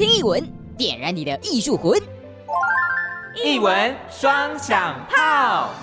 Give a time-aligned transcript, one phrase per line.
[0.00, 0.42] 听艺文，
[0.78, 2.00] 点燃你的艺术魂。
[3.44, 5.74] 艺文双响炮。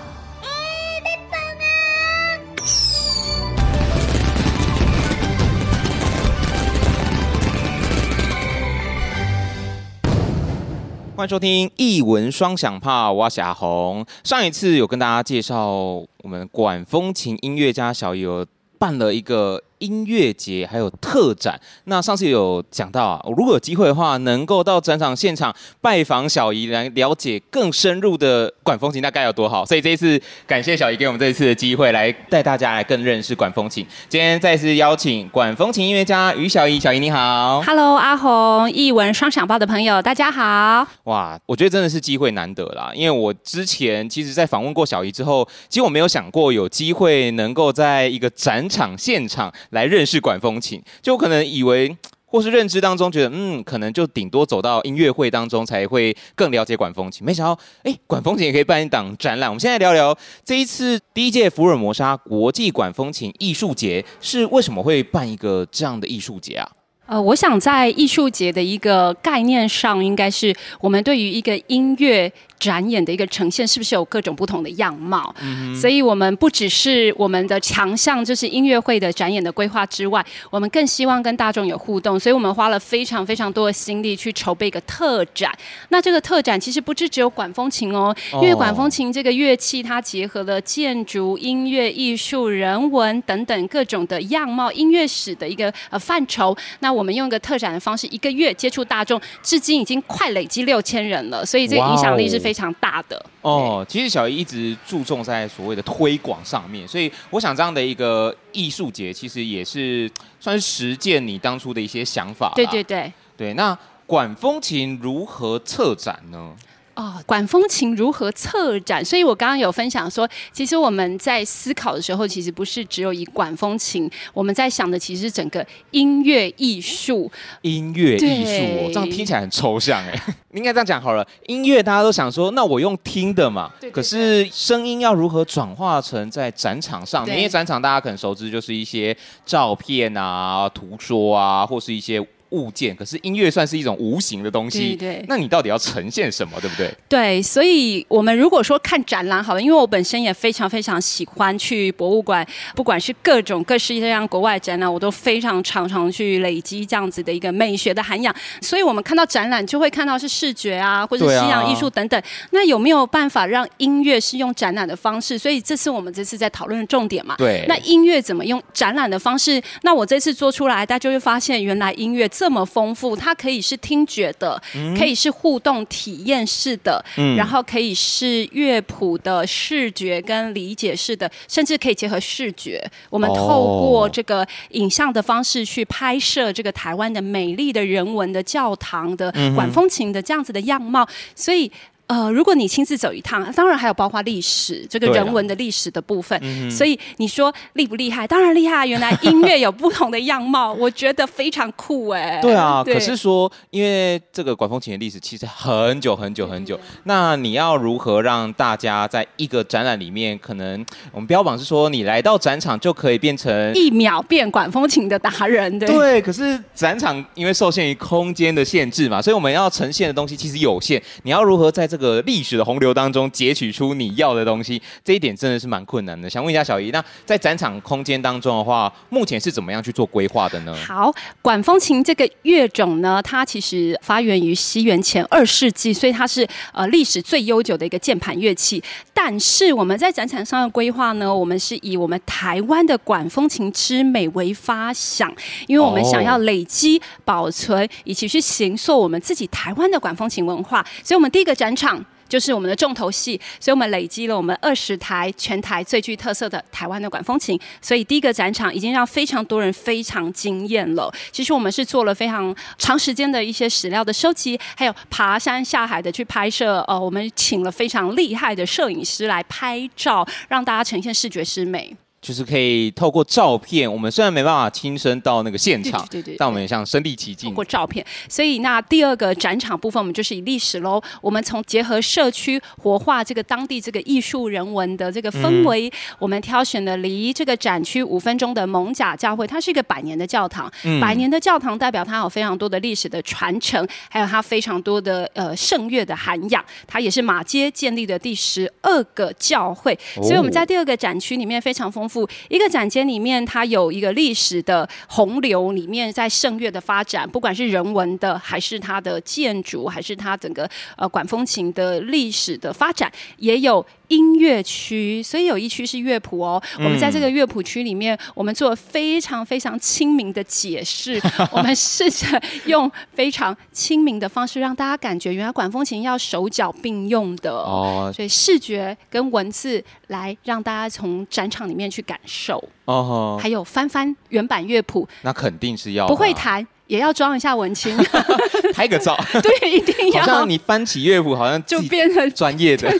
[11.14, 14.04] 欢迎收听《艺文双响炮》，我是阿红。
[14.24, 18.44] 上一次有跟大家介绍，我们管风琴音乐家小姨有
[18.80, 19.62] 办了一个。
[19.78, 29.64] 音乐节还有特展，那上次有讲到啊，如果有机会的话，能够到展场现场拜访小姨，来了解更深入的管风琴，那该有多好。
[29.64, 33.86] 所以这一次感谢小姨给我们这一次的机会，来带大家来更认识管风琴。
[34.08, 40.86] 今天再次邀请管风琴音乐家于小姨，小姨你好，Hello，阿红，艺文双响炮的朋友大家好。
[41.04, 49.52] 哇，我觉得真的是机会难得啦，因为我之前其实在访问过小姨之后，其实我没有想过有机会能够在一个展场现场。
[49.70, 57.24] 来认识管风琴，就可能以为或是认知当中觉得，嗯，可能就顶多走到音乐会当中才会更了解管风琴。
[57.24, 59.48] 没想到，哎，管风琴也可以办一档展览。
[59.48, 66.70] 我们现在聊聊这一次第一届福尔摩沙国际管风琴艺术节是为什么会办一个这样的艺术节啊？
[67.06, 72.30] 呃，我想在艺术节的一个概念上，应该是我们对于一个音乐。
[72.58, 75.34] 展演的一个呈现是不是有各种不同的样貌？
[75.40, 85.56] 嗯，所以我们不只是我们的强项，就是音乐会的展演的规划之外，我们更希望跟大众有互动，所以我们花了非常非常多的心力去筹备一个特展。
[85.90, 96.56] 那这个特展其实不是只有管风琴哦，因为管风琴这个乐器它结合了建筑、音乐、艺术、人文等等各种的样貌，音乐史的一个呃范畴。
[96.80, 102.47] 那我们用一个特展的方式，一个月接触大众，至今已经快累积六千人了，所以这个影响力是非。
[102.48, 110.10] 非常大的哦，其实小姨一直注重在所谓的推广上面，所以我想这样的一个艺术节，其实也是
[110.40, 112.52] 算是实践你当初的一些想法。
[112.56, 116.56] 对对对对，那管风琴如何策展呢？
[116.98, 119.04] 哦，管风琴如何策展？
[119.04, 127.30] 所以我刚刚有分享说，其实我们在思考的时候，其实不是只有以管风琴，我们在想的其实是整个音乐艺术。
[127.62, 130.20] 音乐艺术，这样听起来很抽象哎。
[130.54, 133.70] 应该这样讲好了，音乐大家都想说，那我用听的嘛。
[133.78, 137.24] 对对对，可是声音要如何转化成在展场上？
[137.28, 139.16] 因为展场大家可能熟知就是一些
[139.46, 142.26] 照片啊、图说啊，或是一些。
[142.50, 146.92] 物件，可是音乐算是一种无形的东西，对，对，那你到底要呈现什么，对不对？
[147.08, 158.34] 对，所以我们如果说看展览好了，因为我本身也非常非常喜欢去博物馆，不管是各种各式各样国外展览，我都非常常常去累积这样子的一个美学的涵养。
[158.62, 162.18] 所以我们看到展览就会看到是视觉啊，或者西洋艺术等等。
[162.18, 165.36] 啊、那有没有办法让音乐是用展览的方式？
[165.36, 167.34] 所以这次我们这次在讨论的重点嘛？
[167.36, 167.64] 对。
[167.68, 169.62] 那音乐怎么用展览的方式？
[169.82, 172.26] 那我这次做出来，大家就会发现原来音乐。
[172.38, 182.88] 这么丰富，它可以是听觉的，嗯、可以是互动体验式的，嗯、然后可以是乐谱的视觉跟理解式的，甚至可以结合视觉。
[183.10, 191.04] 我们透过这个影像的方式去拍摄这个台湾的美丽的人文的教堂的管风琴的这样子的样貌，
[191.34, 191.72] 所以。
[192.08, 196.38] 呃，如果你亲自走一趟，当然还有包括历史这个人文的历史的部分。
[196.42, 198.26] 嗯、所以你说厉不厉害？
[198.26, 198.86] 当然厉害。
[198.86, 202.40] 原来音乐有不同的样貌， 我觉得非常酷哎。
[202.40, 215.78] 对啊，对可是说，因为这个管风琴的历史其实很久很久很久，那你要如何让大家在一个展览里面，可能我们标榜是说，你来到展场就可以变成一秒变管风琴的达人？
[215.78, 215.88] 对。
[215.88, 221.02] 对，可是展场因为受限于空间的限制嘛，所以我们要呈现的东西其实有限。
[221.24, 226.30] 你要如何在这个这个历史的洪流当中截取出你要的东西，这一点真的是蛮困难的。
[226.30, 230.72] 想问一下小姨，那在展场空间当中的话，目前是怎么样去做规划的呢？
[230.86, 238.80] 好，管风琴这个乐种呢，它其实发源于西元前二世纪，所以它是呃历史最悠久的一个键盘乐器。
[239.12, 245.34] 但是我们在展场上的规划呢，我们是以我们台湾的管风琴之美为发想，
[245.66, 251.87] 因为我们想要累积、保存以及去形塑我们自己台湾的管风琴文化，所以我们第一个展场。
[252.28, 261.10] 就是我们的重头戏，所以我们累积了我们二十台全台最具特色的台湾的管风琴，所以第一个展场已经让非常多人非常惊艳了。
[261.32, 266.84] 其实我们是做了非常长时间的一些史料的收集，还有爬山下海的去拍摄。
[266.86, 271.96] 呃，我们请了非常厉害的摄影师来拍照，让大家呈现视觉之美。
[272.20, 277.48] 就是可以透过照片，我们虽然没办法亲身到那个现场，对对，对对，但我们也像身临其境。
[277.48, 281.00] 通过照片，所以那第二个展场部分，我们就是以历史喽。
[281.20, 290.70] 我们从结合社区活化这个当地这个艺术人文的这个氛围，嗯、我们挑选了离这个展区五分钟的蒙甲教会，它是一个百年的教堂。
[290.84, 296.64] 嗯、百年的教堂代表它有非常多的历史的传承，还有它非常多的呃圣乐的涵养。
[296.86, 302.28] 它也是马街建立的第十二个教会，哦、所以我们在第二个展区里面非常丰富。
[302.48, 313.84] 一个展间里面，它有一个历史的洪流，里面在圣乐的发展，不管是人文的，还是它的建筑，还是它整个呃管风琴的历史的发展，也有。
[314.08, 316.58] 音乐区，所以有一区是乐谱哦。
[316.78, 321.20] 嗯、我们在这个乐谱区里面，我们做非常非常亲民的解释。
[321.52, 328.10] 我们试着用非常亲民的方式，让大家感觉原来管风琴要手脚并用的哦。
[328.16, 333.38] 所以视觉跟文字来让大家从展场里面去感受哦。
[333.40, 336.66] 还有翻翻原版乐谱，那肯定是要不会弹。
[336.88, 337.94] 也要装一下文青，
[338.74, 339.14] 拍个照。
[339.42, 340.22] 对，一定要。
[340.22, 342.90] 好像你翻起乐谱，好像就变成专业的。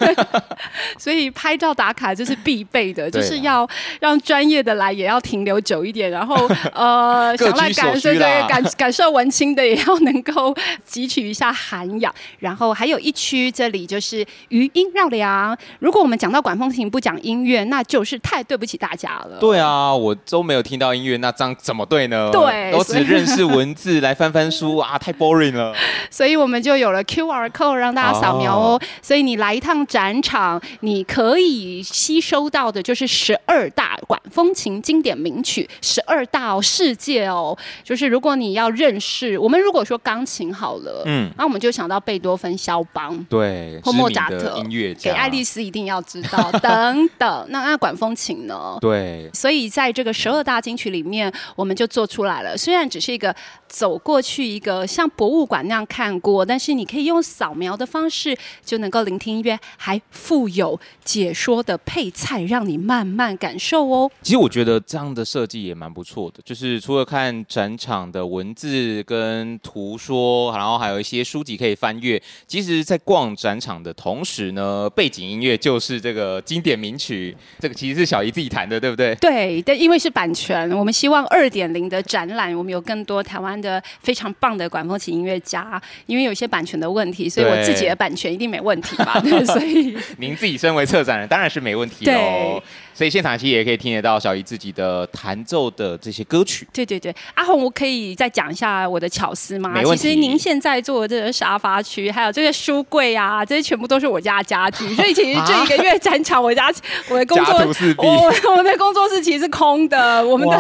[0.99, 3.67] 所以拍照打卡就是必备的，就是要
[3.99, 6.11] 让专业的来，也要停留久一点。
[6.11, 6.37] 然后
[6.75, 10.55] 呃，想来感受对感感受文青的，也要能够
[10.87, 12.15] 汲取一下涵养。
[12.41, 15.57] 然后还有一区，这里就是余音绕梁。
[15.79, 19.39] 如果我们讲到管风琴不讲音乐，那就是太对不起大家了。
[19.41, 22.29] 对啊，我都没有听到音乐，那这样怎么对呢？
[22.31, 23.75] 对，我只认识文。
[23.79, 25.73] 字来翻翻书啊，太 boring 了。
[26.11, 28.73] 所以我们就有了 QR code 让大家扫描哦。
[28.73, 28.83] Oh.
[29.01, 37.57] 所以你来一趟展场，你可以吸收到的就是十二大管风琴经典名曲，十二大哦，世界哦。
[37.85, 47.47] 就是如果你要认识，我们如果说钢琴好了，嗯，那我们就想到贝多芬、肖邦，对，或莫扎特音乐家，给爱丽丝一定要知道等等。
[47.51, 48.77] 那那管风琴呢？
[48.81, 52.57] 对，所以在这个十二大金曲里面，我们就做出来了。
[52.57, 53.35] 虽然只是一个。
[53.69, 64.11] 走过去一个像博物馆那样看过，但是你可以用扫描的方式就能够聆听音乐，还附有解说的配菜，让你慢慢感受哦。
[64.23, 72.21] 其实我觉得这样的设计也蛮不错的，就是除了看展场的文字跟图说，然后还有一些书籍可以翻阅。
[72.47, 79.15] 其实，在逛展场的同时呢，背景音乐就是这个经典名曲，这个其实是小姨自己弹的，对不对？
[79.17, 83.58] 对，但因为是版权，我们希望二点零的展览，我们有更多台湾。
[83.61, 89.21] 的非常棒的管风琴音乐家，因为有些版权的问题，所以我自己的版权一定没问题吧？
[89.25, 92.63] 对，所以您自己身为策展人，当然是没问题喽。
[92.95, 96.67] 所以现场其实也可以听得到小姨自己的弹奏的这些歌曲。
[96.73, 99.73] 对对对，阿红，我可以再讲一下我的巧思吗？
[99.95, 104.93] 其实您现在坐的这个沙发区，还有这些书柜啊，这些全部都是我家的家具。
[104.97, 106.69] 所以其实这一个月展场，我家
[107.09, 107.55] 我的工作，
[107.99, 110.27] 我我的工作室其实是空的。
[110.27, 110.57] 我们的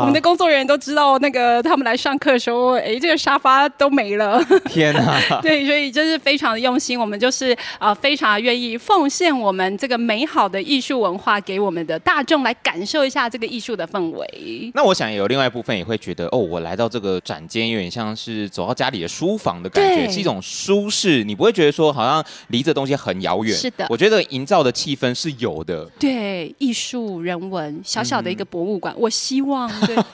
[0.00, 4.38] 我们的工作人员都知道，那个他们来上课的时候，哎，这个沙发都没了。
[4.68, 5.40] 天哪！
[5.40, 11.86] 对，所以就是非常的用心，我们就是啊、呃，非常愿意奉献我们这个美好的艺术文化给我们。
[11.86, 14.72] 的大众来感受一下这个艺术的氛围。
[14.74, 21.22] 那我想有另外一部分也会觉得，哦，我来到这个展间，有点像是走到家里的书房的感觉，是一种舒适。
[21.22, 23.56] 你不会觉得说好像离这东西很遥远。
[23.56, 25.84] 是的，我觉得营造的气氛是有的。
[25.96, 29.96] 对，艺术人文，小小的一个博物馆，嗯、我希望对。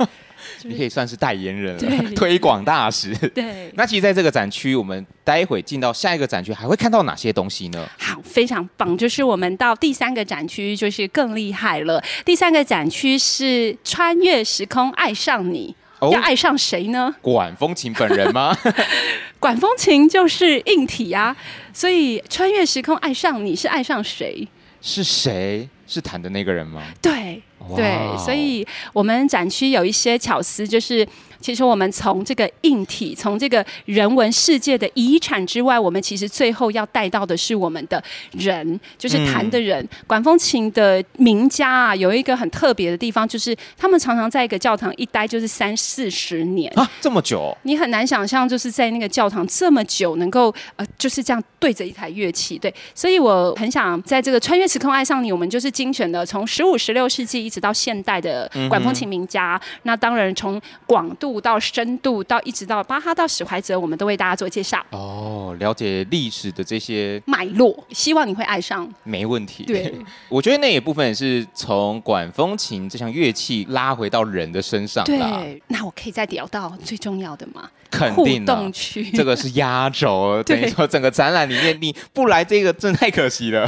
[0.65, 3.15] 你可以算是代言人了， 推广大使。
[3.29, 7.89] 对， 那其实在这个展区，我们待会进到下一个展区，还会看到哪些东西呢？
[7.99, 12.03] 好，非常棒，就是我们到第三个展区，就是更厉害了。
[12.25, 17.15] 第三个展区是穿越时空爱上你，哦、要爱上谁呢？
[17.21, 18.57] 管风琴本人吗？
[19.39, 21.37] 管风琴就是硬体啊，
[21.73, 24.47] 所以穿越时空爱上你是爱上谁？
[24.81, 25.69] 是谁？
[25.87, 26.83] 是弹的那个人吗？
[27.03, 27.43] 对。
[27.77, 31.07] 对，所以我们展区有一些巧思，就是。
[31.43, 39.83] 其实我们从这个硬体，从这个人文世界的遗产之外，我们其实最后要带到的是我们的人，就是弹的人。
[39.83, 52.57] 嗯、管风琴的名家啊，有一个很特别的地方，就是他们常常在一个教堂一待就是三四十年啊，这么久，你很难想象，就是在那个教堂这么久，能够呃就是这样对着一台乐器。
[52.57, 59.61] 对，所以我很想在这个穿越时空爱上你，我们就是精选的从十五、十六世纪一直到现代的管风琴名家。
[59.63, 61.32] 嗯、那当然从广度。
[61.33, 64.85] 度到深度到一直到巴哈到史怀哲，我们都为大家做介绍。
[64.91, 68.87] 哦，了解历史的这些脉络，希望你会爱上。
[69.03, 69.65] 没问题。
[69.65, 69.95] 对，
[70.29, 75.03] 我觉得那一部分也是从管风琴这项乐器拉回到人的身上。
[75.07, 77.71] 对，那我可以再聊到最重要的吗？
[77.91, 78.71] 肯定的，
[79.15, 80.43] 这个是压轴。
[80.45, 83.67] 等于说整个展览里面你不来这个真太可惜了。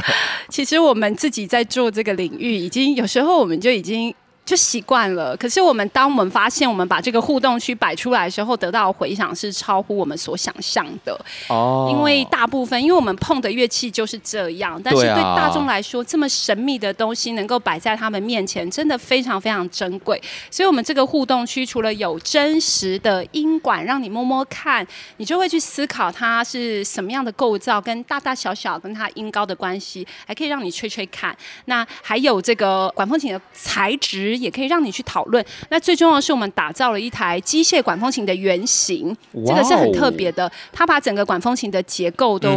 [0.49, 4.13] 其实我们自己在做这个领域，已经有时候我们就已经。
[4.45, 11.19] 就习惯了，可是我们当我们发现我们把这个互动区摆出来的时候，得到的回响是超乎我们所想象的。
[11.47, 20.21] 哦，因为大部分，因为我们碰的乐器就是这样，但是对大众来说，这么神秘的东西能够摆在他们面前，真的非常非常珍贵。
[20.51, 24.85] 所以，我们这个互动区除了有真实的音管让你摸摸看，
[25.17, 31.35] 你就会去思考它是什么样的构造，跟大大小小跟它音高的关系，还可以让你吹吹看。
[31.65, 34.34] 那还有这个管风琴的材质。
[34.35, 35.43] 也可以让你去讨论。
[35.69, 39.15] 那最重要的是，我们打造了一台机械管风琴的原型，
[39.45, 40.51] 这个是很特别的。
[40.71, 42.49] 它把整个管风琴的结构都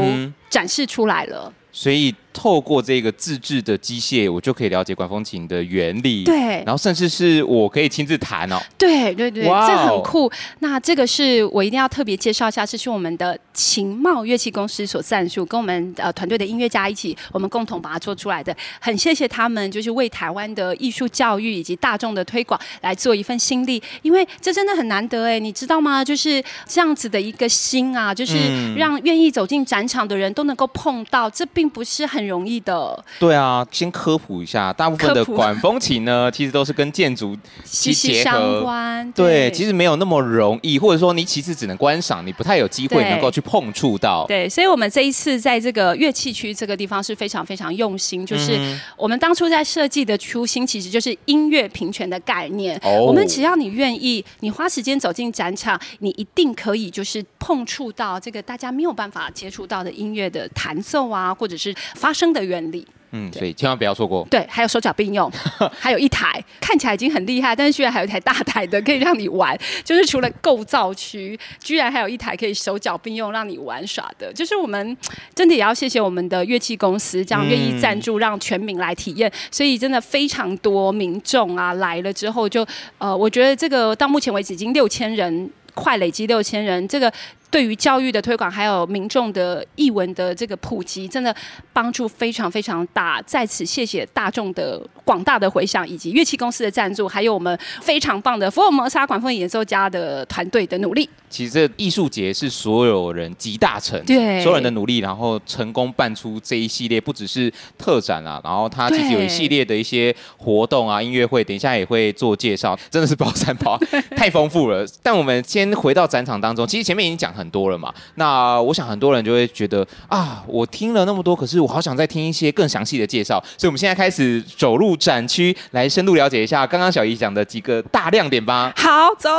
[0.50, 1.52] 展示出来了。
[1.73, 2.14] 所以。
[2.32, 6.25] 透过这个自制的机械，我就可以了解管风琴的原理。
[6.25, 8.61] 对，然后甚至是我可以亲自弹哦。
[8.76, 10.30] 对对对这很酷。
[10.61, 18.56] 那这个是我一定要特别介绍一下，这是我们的琴茂乐器公司所赞助，跟我们呃团队的音乐家一起，我们共同把它做出来的。
[18.78, 26.04] 很谢谢他们，就是为台湾的艺术教育以及大众的推广来做一份心力，因为这真的很难得哎，你知道吗？
[26.04, 32.18] 就是这样子的一个心啊，就是让愿意走进展场的人都能够碰到，这并不是很。
[32.27, 39.11] 容易的，对啊，先科普一下，大部分的管风琴呢， 其实都是跟建筑息息相关。
[39.13, 44.27] 对，对，其实没有那么容易，或者说你其实只能观赏，你不太有机会能够去碰触到。
[44.27, 52.79] 对，所以，我们这一次在这个乐器区这个地方是非常非常用心，就是我们当初在设计的初心，其实就是音乐平权的概念。
[52.83, 62.08] 哦，我们只要你愿意，你花时间走进展场，你一定可以就是碰触到这个大家没有办法接触到的音乐的弹奏啊，或者是发。
[62.12, 64.27] 声的原理，嗯，所以千万不要错过。
[64.31, 65.31] 对，还有手脚并用，
[65.79, 69.59] 还有一台看起来已经很厉害，但是居然还有一台大台的可以让你玩。
[69.85, 74.33] 就是除了构造区，居然还有一台可以手脚并用让你玩耍的。
[74.33, 74.97] 就是我们
[75.35, 79.31] 真的也要谢谢我们的乐器公司，这样愿意赞助，让全民来体验。
[79.31, 87.12] 嗯、所以真的非常多民众啊来了之后就，就呃，我觉得这个到目前为止已经六千人，快累积六千人，这个。
[87.50, 91.35] 对于教育的推广，还有民众的艺文的这个普及，真的
[91.73, 93.23] 帮助非常非常大。
[93.23, 101.09] 在此谢谢大众的广大的回响，以及乐器公司的赞助，还有我们非常棒的福尔摩沙管风演奏家的团队的努力。
[101.31, 113.78] 其实这艺术节是所有人集大成，对所有人的努力，然后成功办出这一系列，不只是特展啊，然后它其实有一系列的一些活动啊，音乐会，等一下也会做介绍，真的是包山包，
[114.17, 114.87] 太丰富了。
[115.02, 117.95] 但我们先回到展场当中，其实前面已经讲很多了嘛。
[118.16, 123.42] 那我想很多人就会觉得啊，我听了那么多，可是我好想再听一些更详细的介绍。
[123.57, 128.73] 所以，我们现在开始走入展区，来深度了解一下刚刚小姨讲的几个大亮点吧。
[128.76, 129.30] 好，走。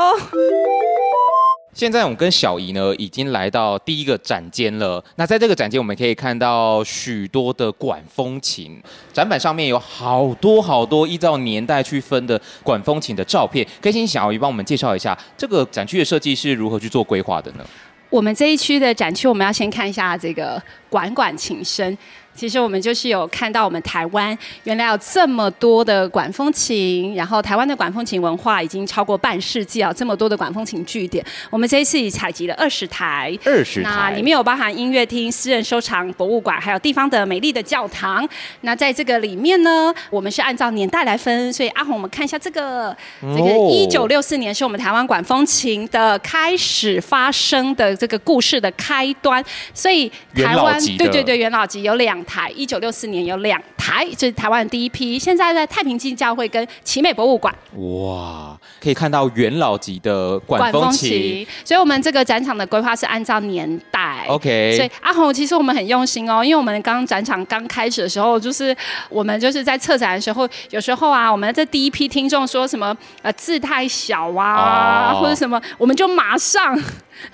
[1.73, 5.01] 现在我们跟小姨呢，已经来到第一个展间了。
[5.15, 8.81] 那在这个展间，我们可以看到许多的管风琴。
[9.13, 13.65] 展板上面有好多好多依照年代去分的管风琴的照片。
[13.81, 17.63] 可以请小姨帮我们介绍一下这个展区的设计是如何去做规划的呢？
[18.09, 21.95] 我们这一区的展区，我们要先看一下这个管管琴声。
[22.39, 31.21] 其实我们就是有看到，我们台湾原来有这么多的管风琴，然后台湾的管风琴文化已经超过半世纪啊，这么多的管风琴据点。
[31.49, 38.25] 我们这一次也采集了二十台，二十台，那里面有包含音乐厅、私人收藏、博物馆，还有地方的美丽的教堂。
[38.61, 49.43] 那在这个里面呢，我们是按照年代来分，所以阿红，我们看一下这个，这个一九六四年是我们台湾管风琴的开始发生的这个故事的开端，
[49.73, 52.17] 所以台湾对对对元老级有两。
[52.29, 55.17] 台一九六四年有两台，这是台湾的第一批。
[55.17, 61.43] 现在在太平记教会跟奇美博物馆，哇，可以看到元老级的管风琴。
[61.65, 64.25] 所以，我们这个展场的规划是按照年代。
[64.27, 64.75] OK。
[64.77, 68.75] 所以，阿红，其实我们很用心哦，因为我们刚展场刚开始的时候，就是
[69.09, 76.79] 我们就是在策展的时候，有时候啊，我们这第一批听众说什么呃字太小啊，哦、或者什么，我们就马上。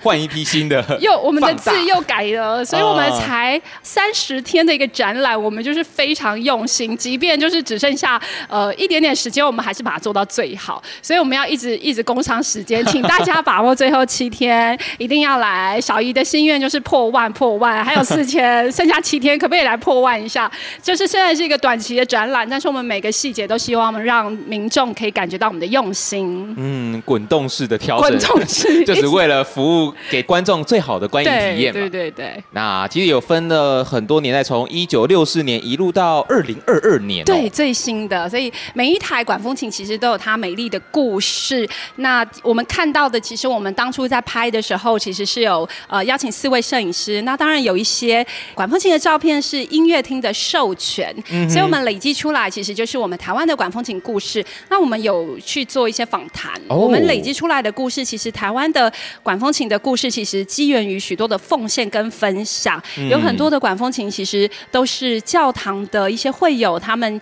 [0.00, 10.82] 换一批新的，又我们的字又改了，所以我们才三十天的一个展览，我们就是非常用心，即便就是只剩下呃一点点时间，我们还是把它做到最好。
[11.02, 15.78] 所以我们要一直一直工商时间，请大家把握最后七天，一定要来。
[15.80, 20.50] 小姨的心愿愿就是破万破万，还有四千，剩下七天可不可以来破万一下？
[20.82, 26.54] 就是虽然是一个短期的展览，但是我们每个细节都希望我们让民众可以感觉到我们的用心。
[26.56, 29.75] 嗯，滚动式的调整， 滚动式就是为了服务
[30.10, 31.80] 给观众最好的观影体验嘛。
[31.80, 32.44] 对对对对。
[32.52, 37.24] 那其实有分了很多年代，从一九六四年一路到二零二二年。
[37.24, 41.68] 对，最新的，所以每一台管风琴其实都有它美丽的故事。
[41.96, 47.22] 那我们看到的，其实我们当初在拍的时候，其实是有呃邀请四位摄影师。
[47.22, 54.44] 那当然有一些管风琴的照片是音乐厅的授权，嗯、所以我们累积出来其实就是我们台湾的管风琴故事。
[54.68, 58.92] 那我们有去做一些访谈，哦、我们累积出来的故事，其实台湾的
[59.22, 62.82] 管风琴的故事，其实基源于许多的奉献跟分享。
[62.98, 67.20] 嗯、有很多的管风琴其实都是教堂的一些会友他们。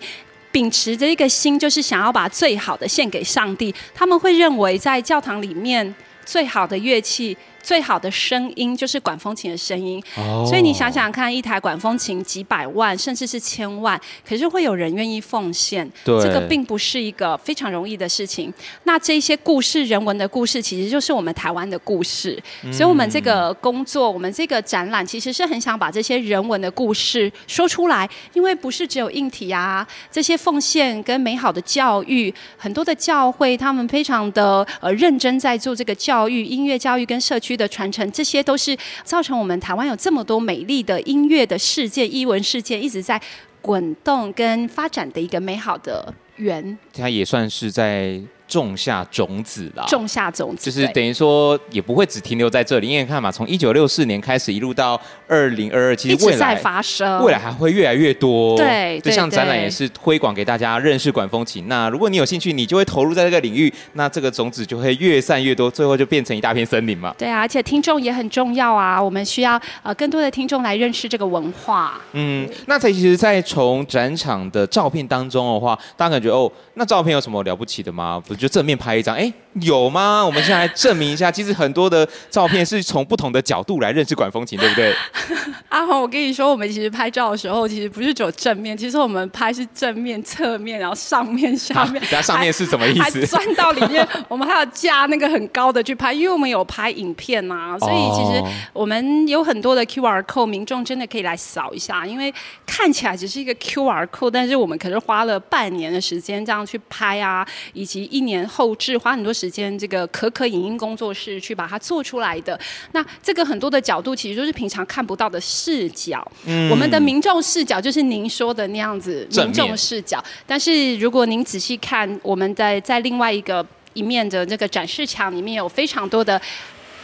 [0.51, 3.75] 秉持着一个心，就是想要把最好的献给上帝。
[3.93, 5.93] 他们会认为，在教堂里面
[6.25, 7.35] 最好的乐器。
[7.65, 10.47] 最好的声音就是管风琴的声音，oh.
[10.47, 18.53] 所以你想想看，一台管风琴几百万甚至是千万，可是会有人愿意奉献，对这个并不是一个非常容易的事情。
[18.83, 22.39] 那这些故事、人文的故事，其实就是我们台湾的故事。
[22.63, 37.54] 嗯、所以，我们这个工作，我们这个展览，其实是很想把这些人文的故事说出来，因为不是只有硬体啊，这些奉献跟美好的教育，很多的教会他们非常的呃认真在做这个教育、音乐教育跟社区。
[37.55, 43.21] 的传承，这些都是造成我们台湾有这么多美丽的音乐的世界、艺文世界一直在
[43.61, 46.77] 滚动跟发展的一个美好的缘。
[46.93, 48.21] 它也算是在。
[48.47, 58.55] 种下种子啦，种下种子，就是等于说也不会只停留在这里，因为你看嘛，从一九六四年开始一路到二零二二，其实未来在发生，未来还会越来越多。
[58.55, 61.67] 对，就像展览也是推广给大家认识管风琴。
[61.67, 67.13] 那如果你有兴趣，你就会投入在这个领域，那这个种子就会越散越多，最后就变成一大片森林嘛。
[67.17, 71.99] 对啊，而且听众也很重要啊，我们需要呃更多的听众来认识这个文化。
[72.13, 78.21] 嗯，那其实，在从展场的照片当中的话，大家感觉哦，那照片有什么了不起的吗？
[78.27, 79.15] 不是就正面拍一张？
[79.15, 80.23] 哎，有吗？
[80.25, 81.31] 我们现在来证明一下。
[81.35, 84.93] 其实很多的照片是从不同的角度来认识管风琴，对不对？
[85.69, 92.01] 阿红，我跟你说，我们其实拍照的时候，其实不是只有正面，其实我们拍是正面、侧面，然后上面、下面。
[92.11, 93.01] 那上面是什么意思？
[93.01, 102.33] 还钻到里面， 我们还要架那个很高的去拍，因为我们有拍影片呐、啊，所以其实我们有很多的 QR code，民众真的可以来扫一下，因为
[102.65, 108.97] 看起来只是一个 QR code，但是我们可是花了半年的时间这样去拍啊，以及一年后置。
[108.97, 112.59] 花很多时间，这个可可影音工作室去把它做出来的。
[112.91, 116.25] 那这个很多的角度，其实都是平常看不到的视角。
[116.45, 120.23] 嗯，我们的民众视角就是您说的那样子，民众视角。
[120.47, 126.41] 但是如果您仔细看，我们在在另外一个一面的这个展示墙里面有非常多的。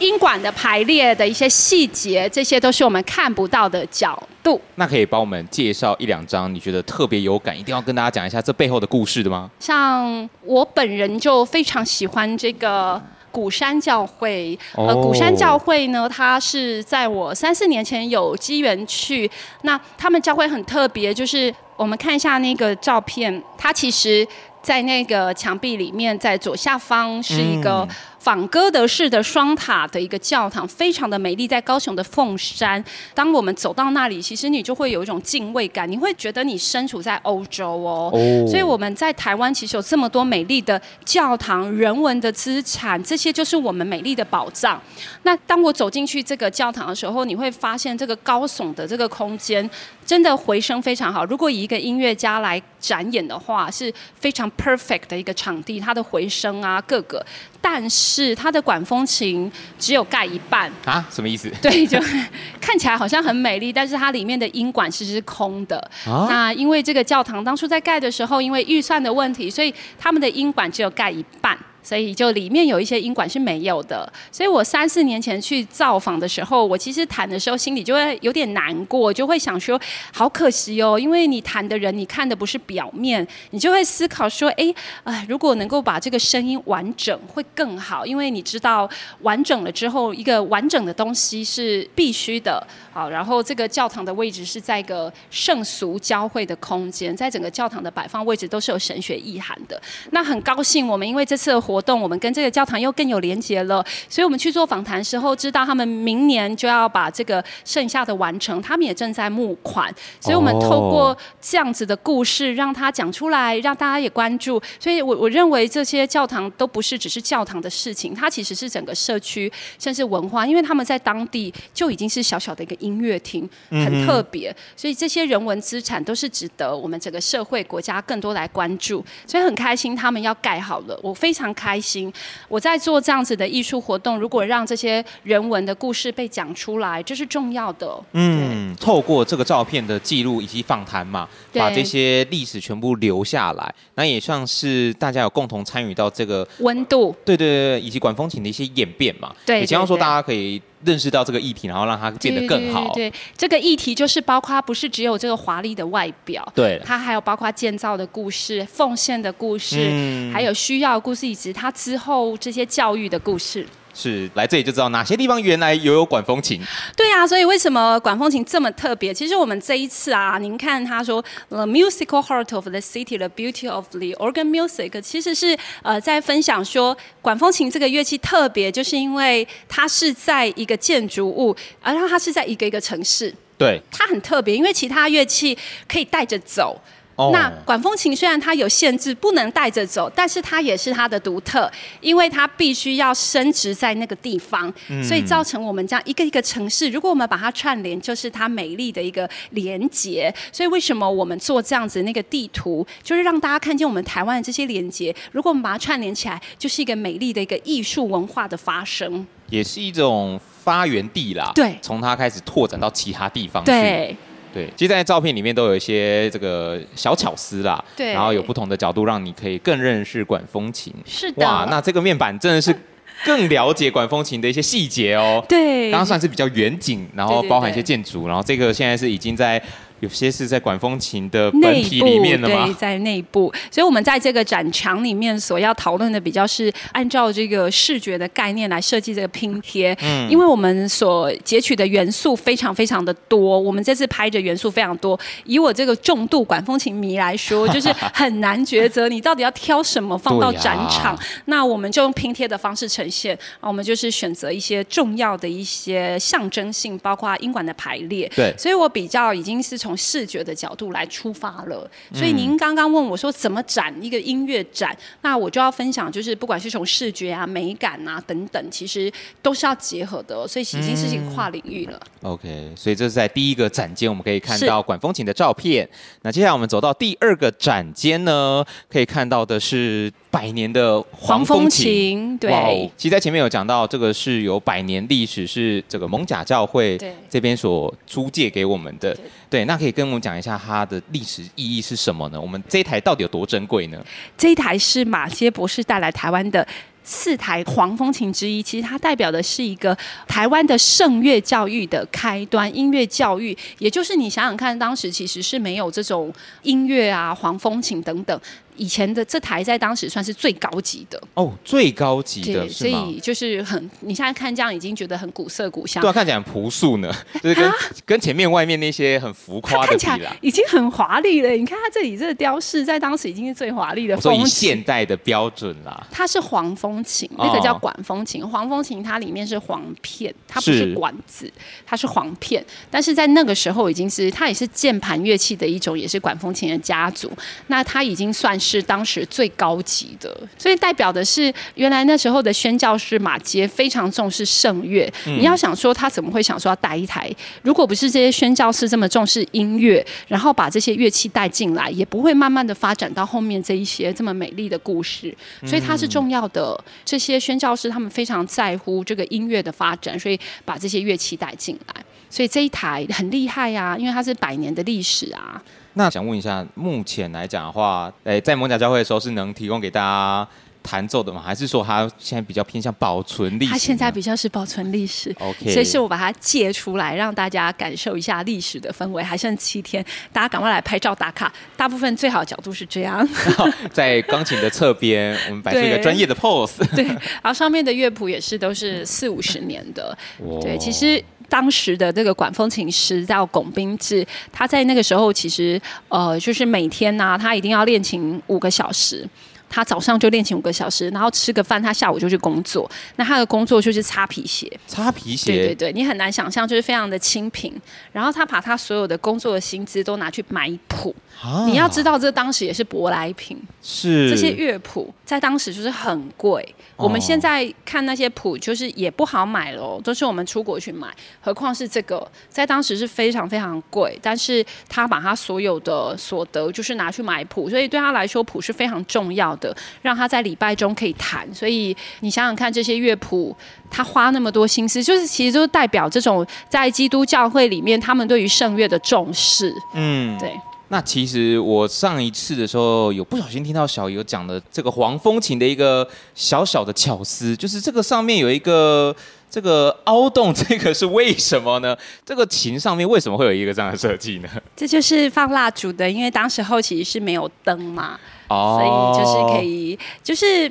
[0.02, 4.60] 音管的排列的一些细节，这些都是我们看不到的角度。
[4.74, 9.48] 那可以帮我们介绍一两张你觉得特别有感，一定要跟大家讲一下这背后的故事的吗？
[9.60, 14.58] 像我本人就非常喜欢这个鼓山教会。
[14.74, 19.30] 呃，鼓山教会呢，它是在我三四年前有机缘去。
[19.62, 24.26] 那他们教会很特别，就是我们看一下那个照片，它其实
[24.60, 27.86] 在那个墙壁里面，在左下方是一个。
[28.22, 32.82] 仿哥德式的双塔的一个教堂，非常的美丽，在高雄的凤山。
[33.14, 38.10] 当我们走到那里，其实你就会有一种敬畏感，你会觉得你身处在欧洲哦。
[38.12, 38.48] Oh.
[38.48, 44.80] 所以我们在台湾其实有这么多美丽的教堂、人文的资产，这些就是我们美丽的宝藏。
[45.24, 49.68] 那当我走进去这个教堂的时候，你会发现这个高耸的这个空间
[50.06, 51.24] 真的回声非常好。
[51.24, 57.24] 如果以一个音乐家来展演的话，是非常 perfect 的一个场地，它的回声啊，各个。
[57.62, 61.02] 但是它的管风琴只有盖一半啊？
[61.08, 61.48] 什么意思？
[61.62, 61.98] 对，就
[62.60, 65.78] 看起来好像很美丽，但是它里面的音管其实是空的。
[66.04, 66.26] 啊？
[66.28, 71.56] 那因为这个教堂当初在盖的时候，因为预算的问题，所以他们的音管只有盖一半。
[71.82, 79.80] 所以就里面有一些音管是没有的，所以我三四年前去造访的时候，我其实弹的时候心里就会有点难过，就会想说
[80.12, 84.72] 好可惜哦，因为你弹的人你看的不是表面，你就会思考说，哎，
[85.04, 88.88] 啊，如果能够把这个声音完整会更好，因为你知道
[89.20, 99.80] 完整了之后，一个完整的东西是必须的，好，然后这个教堂的位置是在一个圣俗交汇的空间，在整个教堂的摆放位置都是有神学意涵的。
[100.12, 103.82] 那很高兴我们因为这次的活活动，我们跟这个教堂又更有连结了。
[104.06, 109.90] 所以我们去做访谈时候，知道他们明年就要把这个剩下的完成，他们也正在募款。
[110.20, 114.62] 所以我们透过这样子的故事，让他讲出来，让大家也关注。
[114.78, 124.54] 所以我我认为这些教堂都不是只是教堂的事情，它其实是整个社区甚至文化，因为他们在当地就已经是小小的一个音乐厅，很特别。
[124.76, 129.04] 所以这些人文资产都是值得我们整个社会国家更多来关注。
[129.26, 132.12] 所以很开心他们要盖好了，我非常开心。
[132.48, 137.98] 我在做这样子的艺术活动，如果让这些人文的故事被讲出来，这是重要的。
[138.12, 147.14] 嗯，透过这个照片的记录以及访谈嘛，把这些历史全部留下来，那也算是大家有共同参与到这个温度。
[147.24, 149.34] 对对对，以及管风琴的一些演变嘛。
[149.46, 152.92] 对，也希望说大家可以认识到这个议题，然后让它变得更好。
[152.94, 163.66] 对，这个议题就是包括不是只有这个华丽的外表，对，它还有包括建造的故事、奉献的故事，嗯、还有需要的故事，以及它之后这些教育的故事。
[163.94, 166.60] 是来这里就知道哪些地方原来有有管风琴。
[166.96, 169.12] 对啊，所以为什么管风琴这么特别？
[169.12, 183.34] 其实我们这一次啊，您看他说 The musical heart of the city, the beauty of the organ music，其实是呃在分享说管风琴这个乐器特别，就是因为它是在一个建筑物，而它是在一个一个城市。
[183.58, 186.80] 对，它很特别，因为其他乐器可以带着走。
[187.16, 191.70] 那管风琴虽然它有限制，不能带着走，但是它也是它的独特，
[192.00, 194.72] 因为它必须要升值在那个地方，
[195.06, 200.34] 所以造成我们这样一个一个城市，如果我们把它串联，就是它美丽的一个连接。
[200.50, 205.14] 所以为什么我们做这样子那个地图，就是让大家看见我们台湾的这些连接。
[205.32, 211.52] 如果我们把它串联起来，就是一个美丽的一个艺术文化的发生，也是一种发源地啦。
[211.54, 213.70] 对，从它开始拓展到其他地方去。
[213.70, 214.16] 对。
[214.52, 220.92] 对，其实，在照片里面都有一些这个小巧思啦，对，然后有不同的角度，让你可以更认识管风琴。
[221.06, 222.74] 是的，哇，那这个面板真的是
[223.24, 225.44] 更了解管风琴的一些细节哦。
[225.48, 229.62] 对，刚刚算是比较远景，然后包含一些建筑，然后这个现在是已经在。
[230.02, 232.64] 有些是在管风琴的本体里面的吗？
[232.64, 233.54] 对，在内部。
[233.70, 239.96] 所以，我们在这个展墙里面所要讨论的，比较是按照这个视觉的概念来设计这个拼贴。
[240.02, 245.18] 嗯，因为我们所截取的元素非常非常的多，我们这次拍的元素非常多。
[245.44, 251.16] 以我这个重度管风琴迷来说，就是很难抉择，你到底要挑什么放到展场。
[251.44, 253.38] 那我们就用拼贴的方式呈现。
[253.60, 258.28] 啊，我们就是选择一些重要的一些象征性，包括音管的排列。
[258.34, 259.91] 对，所以我比较已经是从。
[259.92, 272.00] 从视觉的角度来出发了，所以您刚刚问我说怎么展一个音乐展，那我就要分享，就是不管是从视觉啊、美感啊等等，其实都是要结合的，所以已经是一个跨领域了。
[272.22, 275.86] OK，所以这是在第一个展间，我们可以看到管风琴的照片。
[276.22, 282.36] 那接下来我们走到第二个展间呢，可以看到的是百年的黄风琴。
[282.38, 289.14] 对，其实在前面有讲到，这个是有百年历史，是这个蒙甲教会这边所租借给我们的。
[289.50, 292.40] 对，那可以跟我们讲一下它的历史意义是什么呢？
[292.40, 294.02] 我们这一台到底有多珍贵呢？
[294.36, 296.66] 这一台是马歇博士带来台湾的。
[297.04, 299.92] 四台黄风琴之一，其实它代表的是一个
[300.28, 308.40] 台湾的圣乐教育的开端，音乐教育，也就是你想想看，当时其实是没有这种音乐啊，黄风琴等等。
[308.76, 317.72] 以前的这台在当时算是最高级的哦，最高级的，所以就是很，你现在看这样已经觉得很古色古香，对啊，看起来很朴素呢， 就是跟
[318.06, 321.50] 跟前面外面那些很浮夸的看起来已经很华丽了。
[321.50, 324.18] 你看它这里这个雕饰，在当时已经是最华丽的。
[324.18, 328.46] 所以现代的标准啦，它是黄风琴，那个叫管风琴。
[328.48, 331.52] 黄风琴它里面是簧片，它不是管子，
[331.84, 332.64] 它是簧片。
[332.90, 337.30] 但是在那个时候已经是它也是键盘乐器的一种，也是管风琴的家族。
[337.66, 338.58] 那它已经算。
[338.62, 345.12] 是当时最高级的，所以代表的是原来那时候的宣教师马杰非常重视圣乐。
[345.26, 347.28] 嗯、你要想说他怎么会想说要带一台？
[347.62, 355.36] 如果不是这些宣教师这么重视音乐，然后把这些乐器带进来，也不会慢慢的发展到后面这一些这么美丽的故事。
[355.66, 356.78] 所以它是重要的。
[357.04, 362.04] 这些宣教师他们非常在乎这个音乐的发展，所以把这些乐器带进来。
[362.30, 365.60] 所以这一台很厉害呀、啊，因为它是百年的历史啊。
[365.94, 370.48] 那想问一下，目前来讲的话，诶，在艋舺教会的时候是能提供给大家
[370.82, 371.40] 弹奏的吗？
[371.44, 373.70] 还是说它现在比较偏向保存历史？
[373.70, 375.70] 它现在比较是保存历史，OK。
[375.70, 379.22] 所以是我把它借出来，让大家感受一下历史的氛围。
[379.22, 381.52] 还剩七天，大家赶快来拍照打卡。
[381.76, 383.28] 大部分最好的角度是这样，
[383.92, 386.78] 在钢琴的侧边，我们摆出一个专业的 pose。
[386.96, 390.16] 对，然后上面的乐谱也是都是四五十年的。
[390.62, 391.22] 对，其实。
[391.52, 399.28] 当时的这个管风琴师叫巩斌志，他在那个时候其实呃，就是每天呢、他一定要练琴五个小时。
[399.72, 402.88] 他早上就练琴五个小时，然后吃个饭，他下午就去工作。
[403.16, 405.50] 那他的工作就是擦皮鞋，擦皮鞋。
[405.50, 407.72] 对对对，你很难想象，就是非常的清贫。
[408.12, 411.14] 然后他把他所有的工作的薪资都拿去买谱。
[411.42, 416.62] 啊、你要知道，这当时也是舶来品，是这些乐谱在当时就是很贵。
[416.96, 421.08] 我们现在看那些谱，就是也不好买喽，都是我们出国去买。
[421.40, 424.16] 何况是这个，在当时是非常非常贵。
[424.22, 431.48] 但是他把他所有的所得，就是拿去买谱，所以对他来说，谱是非常重要的，让他在礼拜中可以弹。
[431.54, 433.56] 所以你想想看，这些乐谱，
[433.88, 439.72] 他花那么多心思，就是其实就是代表这种在基督教会里面，他们对于圣乐的重视。
[439.94, 440.52] 嗯，对。
[440.88, 449.16] 那其实我上一次的时候有不小心听到小游讲的这个黄风琴的一个小小的巧思，就是这个上面有一个
[449.50, 451.96] 这个凹洞，这个是为什么呢？
[452.26, 454.48] 这个琴上面为什么会有一个这样的设计呢？
[454.76, 458.20] 这就是放蜡烛的，因为当时候其实是没有灯嘛。
[458.52, 458.88] 所以
[459.18, 460.70] 就是可以，就是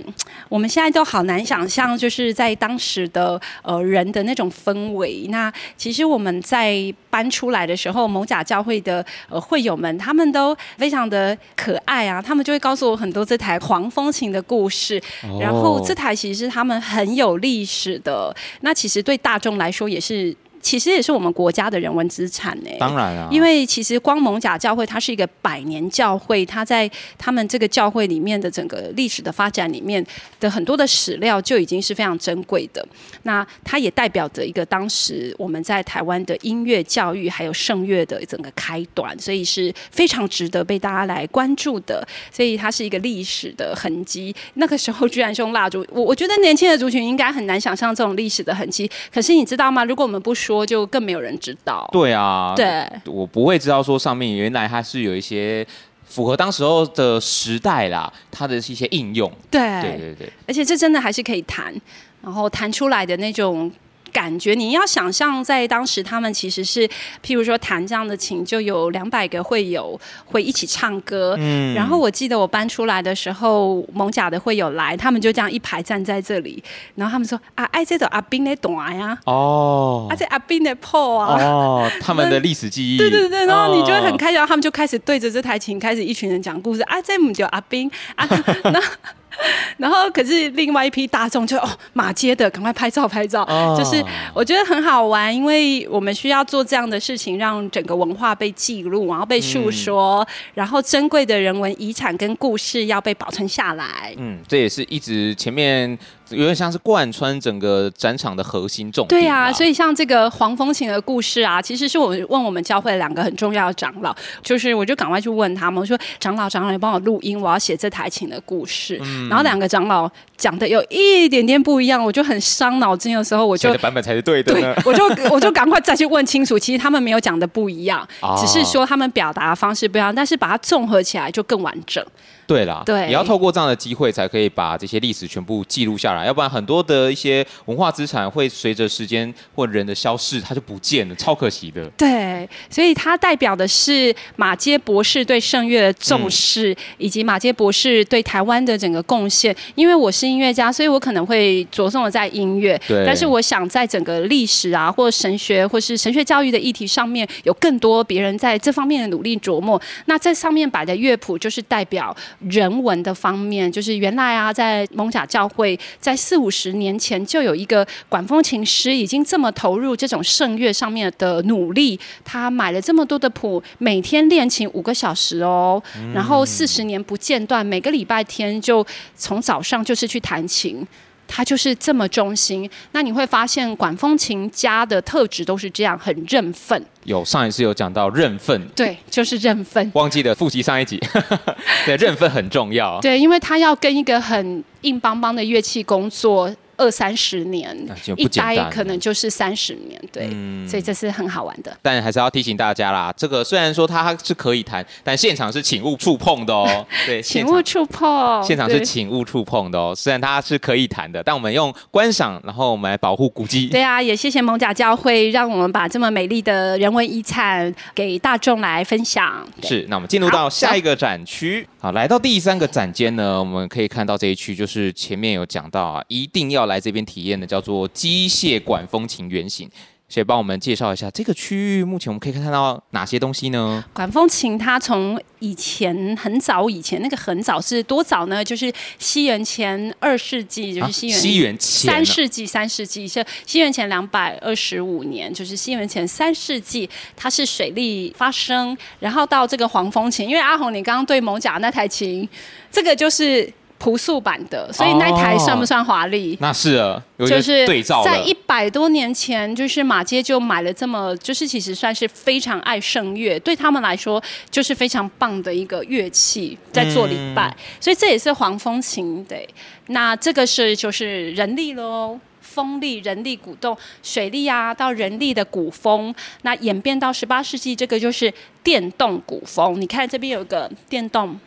[0.49, 5.27] 我们现在都好难想象，就是在当时的呃人的那种氛围。
[5.29, 15.01] 那其实我们在搬出来的时候，某甲教会的呃会友们，他们都非常的可爱啊，他们就会告诉我很多这台黄风琴的故事。
[15.39, 20.35] 然后这台其实是他们很有历史的，那其实对大众来说也是。
[20.61, 22.69] 其实也是我们国家的人文资产呢。
[22.79, 30.05] 当然啊，因为其实光蒙甲教会它是一个百年教会，它在他们这个教会里面的整个历史的发展里面
[30.39, 32.87] 的很多的史料就已经是非常珍贵的。
[33.23, 42.07] 那它也代表着一个当时我们在台湾的音乐教育还有圣乐的整个开端，所以是非常值得被大家来关注的。
[42.31, 44.33] 所以它是一个历史的痕迹。
[44.53, 48.89] 那个时候居然是用蜡烛，我我觉得年轻的族群应该很难想象这种历史的痕迹。
[49.11, 49.83] 可是你知道吗？
[49.83, 50.50] 如果我们不说。
[50.51, 51.87] 说就更没有人知道。
[51.91, 55.65] 对啊，对，我不会知道说上面原来它是有一些
[56.05, 59.31] 符合当时候的时代啦，它的一些应用。
[59.49, 61.73] 对，对对对，而且这真的还是可以弹，
[62.21, 63.71] 然后弹出来的那种。
[64.11, 66.87] 感觉你要想象，在当时他们其实是，
[67.23, 71.35] 譬如说弹这样的琴，就有两百个会友会一起唱歌。
[71.39, 76.63] 嗯，然后我记得我搬出来的时候，蒙甲的会友来，他们就这样一排站在这里，
[76.95, 87.89] 然后他们说啊，哎，这个阿兵的懂呀，哦，而且阿兵的破啊，哦，他们的历史记忆，对对对，然后你就会很开心，然后他们就开始对着这台琴开始一群人讲故事，啊，这不就阿兵？
[88.15, 88.27] 啊，
[88.65, 88.81] 那。
[89.77, 104.13] 然后，可是另外一批大众就哦，马街的，赶快拍照拍照，哦、就是我觉得很好玩，因为我们需要做这样的事情，让整个文化被记录，然后被述说，嗯、然后珍贵的人文遗产跟故事要被保存下来。
[104.17, 105.97] 嗯，这也是一直前面。
[106.31, 109.21] 有点像是贯穿整个展场的核心重点。
[109.21, 118.99] 对啊，所以像这个黄风琴的故事啊，其实是我问我们教会两个很重要的长老，就是我就赶快去问他们，我说长老长老，你帮我录音，我要写这台琴的故事。
[119.03, 124.53] 嗯、然后两个长老讲的有一点点不一样，我就很伤脑筋的时候，我就版本才是对的。
[124.53, 132.03] 对，我就我就赶快再去问清楚，其实他们没有讲的不一样，哦、只是说他们表达的方式不一样，但是把它综合起来就更完整。
[132.51, 141.85] 对啦，对，也要透过这样的机会，才可以把这些历史全部记录下来，要不然很多的一些文化资产会随着时间或人的消逝，它就不见了，超可惜的。
[141.91, 149.55] 对，所以它代表的是马杰博士对圣乐的重视，嗯、以及马杰博士对台湾的整个贡献。
[149.75, 153.05] 因为我是音乐家，所以我可能会着重的在音乐，对。
[153.05, 159.81] 但是我想在整个历史啊，或神学，或是神学教育的议题上面，有更多别人在这方面的努力琢磨。
[160.07, 162.13] 那这上面摆的乐谱，就是代表。
[162.49, 171.99] 人文的方面，就是原来啊，在蒙甲教会，在四五十年前就有一个管风琴师，已经这么投入这种圣乐上面的努力。
[172.23, 175.81] 他买了这么多的谱，每天练琴五个小时哦，
[176.13, 180.85] 然后四十年不间断，每个礼拜天就从早上就是去弹琴。
[181.33, 186.85] 他就是这么忠心，那你会发现管风琴家的特质都是这样，很认份。
[187.05, 189.89] 有上一次有讲到认份，对，就是认份。
[189.95, 190.99] 忘记了复习上一集，
[191.85, 192.99] 对，认份很重要。
[192.99, 196.53] 对，因为他要跟一个很硬邦邦的乐器工作。
[196.81, 197.77] 二三十年，
[198.17, 201.77] 一待可能就是三十年，对，嗯、所以这是很好玩的。
[201.83, 206.83] 但还是要提醒大家啦，这个虽然说它是可以弹，但现场是请勿触碰的哦。
[207.05, 208.43] 对，请勿触碰。
[208.43, 209.93] 现场是请勿触碰的哦。
[209.95, 213.67] 虽然它是可以弹的，但我们用观赏，然后我们来保护古迹。
[213.67, 219.47] 对啊，也谢谢蒙甲教会，让我们把这么美丽的人文遗产给大众来分享。
[219.61, 221.67] 是，那我们进入到下一个展区。
[221.77, 229.69] 好，好，来到第三个展间呢，我们可以看到这一区就是前面有讲到啊，一定要来这边体验的叫做机械管风琴原型。
[230.09, 233.81] 谁帮我们介绍一下这个区域，目前我们可以看到哪些东西呢？
[233.93, 238.43] 管风琴它从以前很早以前，那个很早是多早呢？
[238.43, 252.27] 就是西元前二世纪，就是西元西元前三世纪，三世纪是西元前两百二十五年，就是西元前三世纪，它是水力发生，然后到这个黄风琴，因为阿红你刚刚对某甲那台琴，
[252.69, 253.49] 这个就是。
[253.81, 256.35] 朴素版的，所以那台算不算华丽？
[256.35, 256.37] 哦？
[256.39, 269.25] 那是啊，就是对照在一百多年前，就是马街就买了这么，就是其实算是非常爱圣乐，对他们来说就是非常棒的一个乐器，在做礼拜，嗯、所以这也是黄风琴。
[269.25, 269.49] 对，
[269.87, 276.13] 那这个是就是人力喽，风力、人力鼓动、水力啊，到人力的鼓风，
[276.43, 278.31] 那演变到十八世纪，这个就是
[278.63, 279.81] 电动鼓风。
[279.81, 281.39] 你看这边有个电动。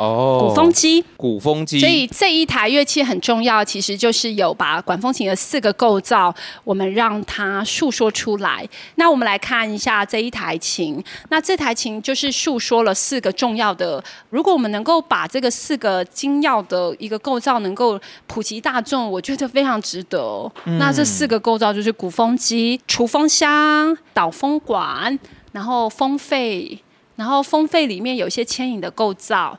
[0.00, 1.78] 哦，鼓风机，鼓风机。
[1.78, 6.34] 所以这一台乐器很重要，其实就是有把管风琴的四个构造，
[6.64, 8.66] 我们让它述说出来。
[8.94, 14.02] 那我们来看一下这一台琴，那这台琴就是述说了四个重要的。
[14.30, 20.50] 如果我们能够把这个四个精要的一个构造能够普及大众，我觉得非常值得。
[20.64, 25.18] 嗯、那这四个构造就是鼓风机、除风箱、导风管，
[25.52, 26.78] 然后风肺，
[27.16, 29.58] 然后风肺里面有一些牵引的构造。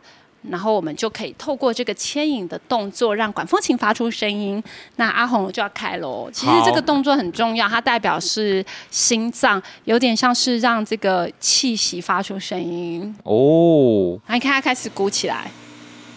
[0.49, 4.61] 然后我们就可以透过这个牵引的动作，让管风琴发出声音。
[4.95, 6.29] 那阿红就要开喽。
[6.33, 13.15] 其实这个动作很重要，它代表是心脏，有点像是让这个气息发出声音。
[13.23, 15.51] 哦，你看它开始鼓起来。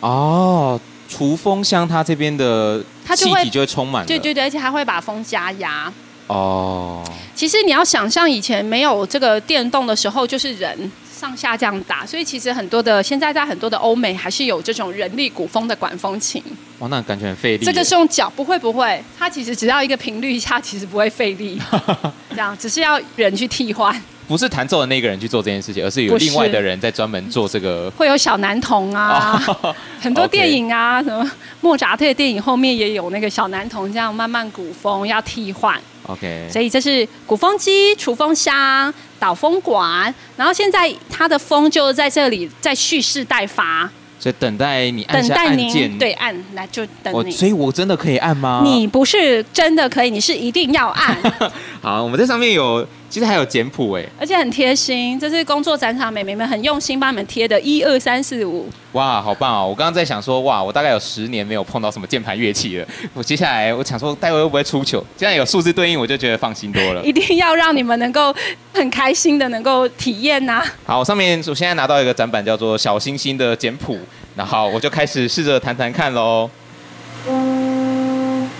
[0.00, 2.82] 哦，除风箱它这边的
[3.14, 4.06] 气体就会充满。
[4.06, 5.92] 对对对，而且还会把风加压。
[6.26, 10.90] 哦，其实你要想象以前没有这个电动的时候，就是人。
[11.14, 16.42] 上下这样打，所以其实很多的现在在很多的欧美还是有这种人力鼓风的管风琴。
[16.80, 17.64] 哇，那感觉很费力。
[17.64, 21.60] 这个是用脚，不会不会，它其实只要一个频率一下，其实不会费力。
[22.30, 23.94] 这样只是要人去替换。
[24.26, 27.90] 不是弹奏的那个人去做这件事情，而是有另外的人在专门做这个。
[27.96, 29.40] 会有小男童啊，
[30.00, 35.80] 很多电影啊什么莫扎特的电影后面也有那个小男童这样慢慢鼓风要替换。
[36.06, 43.88] OK，所以这是鼓风机、除风箱、导风管，然后现在它的风就在这里在蓄势待发。
[44.20, 47.30] 所以等待你按下按键，对，按来就等你。
[47.30, 48.62] 所以我真的可以按吗？
[48.64, 51.16] 你不是真的可以，你是一定要按。
[51.82, 52.86] 好，我们这上面有。
[53.14, 58.68] 其实还有简谱哎，而且很贴心，这是工作展场美眉们很用心帮你们贴的，一二三四五。
[58.90, 59.68] 哇，好棒哦！
[59.68, 62.86] 我刚刚在想说，哇，我大概有十年没有碰到什么键盘乐器了。
[63.14, 64.98] 我接下来我想说，待会会不会出糗？
[65.16, 67.04] 现在有数字对应，我就觉得放心多了。
[67.04, 68.34] 一定要让你们能够
[68.72, 70.66] 很开心的能够体验呐、啊。
[70.84, 73.96] 好，我上面我现在拿到一个展板，叫做小星星的简谱，
[74.34, 76.50] 然后我就开始试着弹弹看喽。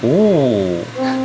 [0.01, 1.24] 哦。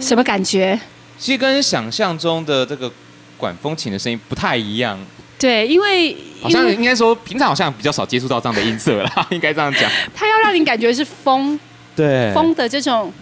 [0.00, 0.78] 什么感觉？
[1.18, 2.90] 其实跟想象中的这个
[3.36, 4.98] 管风琴的声音不太一样。
[5.38, 9.90] 对，因为好像应该说平常好像比较少接触到这样的音色啦， 应该这样讲。
[10.14, 11.58] 它要让你感觉是风，
[11.94, 13.12] 对，风的这种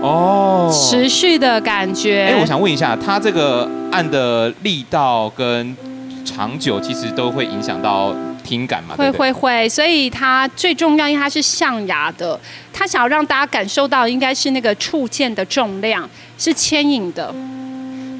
[0.00, 2.32] 哦持续的感觉。
[2.32, 5.76] 哎，我想问一下，它这个按的力道跟
[6.24, 8.14] 长久，其实都会影响到。
[8.40, 12.38] 听感嘛，会会会，所以它最重要，因为它是象牙的，
[12.72, 17.34] 它想要让大家感受到，应该是那个触键的重量是牵引的，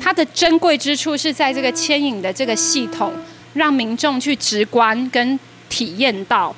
[0.03, 3.13] 它的珍贵之处是在这个牵引的这个系统，
[3.55, 6.55] 让民众去直观跟体验到。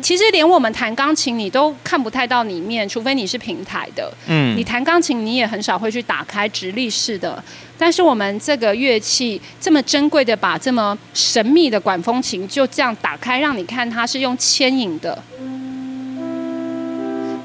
[0.00, 4.12] 其实连我们弹钢琴，你都看不太到里面，除非你是平台的。
[4.26, 7.42] 嗯，你弹钢琴，你也很少会去打开直立式的。
[7.78, 15.22] 但是我们这个乐器这么珍贵的，把这么神秘的管风琴就这样打开，让你看它是用牵引的。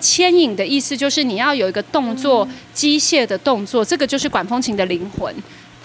[0.01, 5.33] 牵引的意思就是你要有一个动作，机械的动作，这个就是管风琴的灵魂。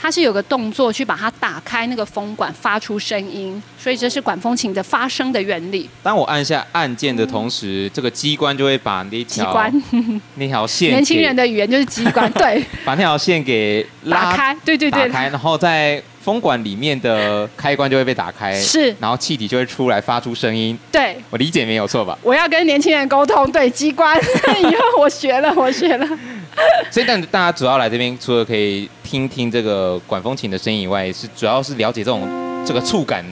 [0.01, 5.89] 它是有个动作去把它打开那个风管，发出声音，所以这是管风琴的发声的原理。
[6.03, 9.83] 当我按下按键的同时，嗯、这个机关就会把那条机关。
[10.37, 20.79] 那条线，年轻人的语言就是机关，对， 把那条线给拉开，对对对，打开，然后在风管里面的开关就会被打开，是，然后气体就会出来发出声音。
[20.93, 22.19] 对，我理解没有错吧？
[22.23, 24.19] 我要跟年轻人沟通，对，机关，
[24.61, 26.07] 以后我学了，我学了。
[26.91, 32.29] 所以，但大家主要来这边，除了可以听听这个管风琴的声音以外，是主要是了解这种
[32.67, 33.25] 这个触感。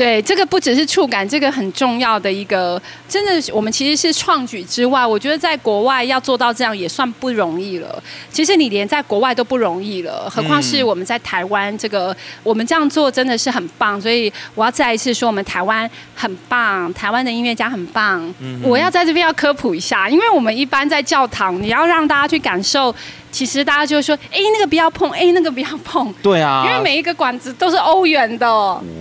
[0.00, 8.02] 对，这个不只是触感，这个很重要的一个，真的，我们其实是创举之外，我觉得在国外要做到这样也算不容易了。
[8.32, 14.00] 其实你连在国外都不容易了，何况是我们在台湾，这个、嗯、我们这样做真的是很棒。
[14.00, 18.22] 所以我要再一次说，我们台湾很棒，台湾的音乐家很棒。
[18.40, 22.94] 嗯、我要在这边要科普一下，因为我们一般在教堂，你要让大家去感受。
[23.30, 26.12] 其实大家就会说，哎，那个不要碰，哎，那个不要碰。
[26.22, 28.48] 对啊，因为每一个管子都是欧元的，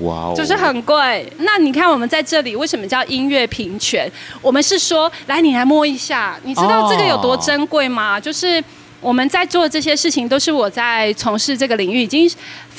[0.01, 1.31] 哇哦，就是很贵。
[1.39, 4.11] 那你看我们在这里为什么叫音乐平权？
[4.41, 8.17] 我们是说，来，你来摸一下，你知道这个有多珍贵吗？
[8.17, 8.63] 哦、就是
[9.01, 12.29] 我们在做这些事情，都是我在从事这个领域已经。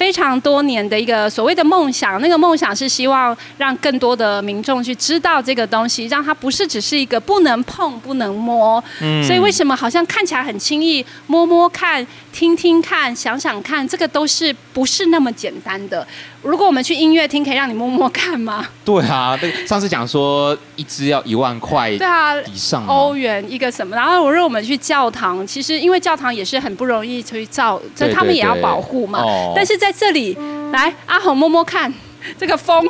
[0.01, 8.83] 非常多年的一个所谓的梦想，那个梦想是希望让更多的民众去知道这个东西，让它不是只是一个不能碰、不能摸。
[9.03, 9.23] 嗯。
[9.23, 16.07] 所以为什么好像看起来很轻易，摸摸看、听听看、想想看，这个都是不是那么简单的？
[16.41, 18.67] 如果我们去音乐厅，可以让你摸摸看吗？
[18.83, 23.95] 对啊，上次讲说一支要一万块，对啊，以上欧元一个什么？
[23.95, 29.21] 然后我说我们去教堂，其实因为教堂也是很不容易去造，所以他们也要保护嘛。
[29.21, 29.53] 哦。
[29.55, 30.39] 但是在在这里，
[30.71, 31.93] 来阿红摸摸看，
[32.39, 32.89] 这个风。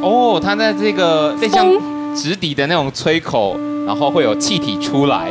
[0.00, 3.54] 哦，它在这个风像直笛的那种吹口，
[3.86, 5.28] 然后会有气体出来。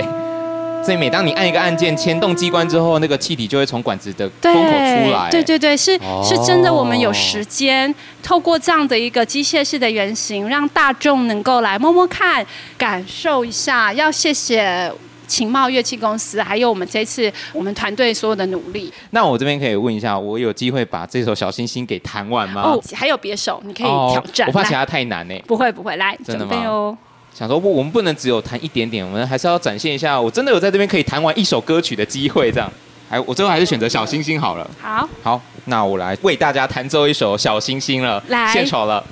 [0.83, 5.27] 所以每当你按一个按键牵动机关之后，那个气体就会从管子的风口出来。
[5.31, 6.71] 对对对，是、哦、是真的。
[6.71, 12.45] 我们有时间透过这样的一个机械式的原型，让大众能够来摸摸看，
[12.77, 13.91] 感受一下。
[13.91, 14.93] 要谢谢。
[15.27, 18.91] 勤茂乐器公司，还有我们这次我们团队所有的努力。
[19.11, 22.61] 那我这边可以问一下，我有机会把这首小星星给弹完吗？
[22.63, 24.47] 哦，还有别首，你可以挑战。
[24.47, 25.37] 哦、我怕其他太难呢。
[25.45, 26.51] 不会不会，来，真的吗？
[26.51, 26.97] 准备哦。
[27.33, 32.51] 想说不，我们不能只有弹一点点，我们还是要展现一下，我真的有在这边可以弹完一首歌曲的机会。
[32.51, 32.71] 这样，
[33.07, 34.67] 还我最后还是选择小星星好了。
[34.81, 39.03] 好，好，那我来为大家弹奏一首小星星了，来，献丑了。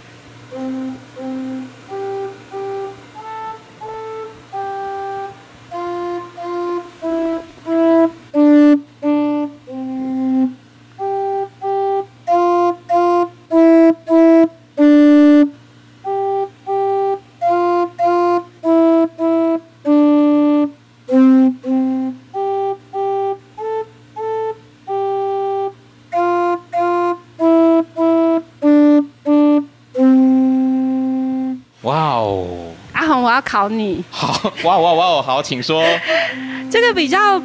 [33.55, 35.21] 考你好哇哇哇哦！
[35.25, 35.81] 好，请说。
[36.69, 37.41] 这个比较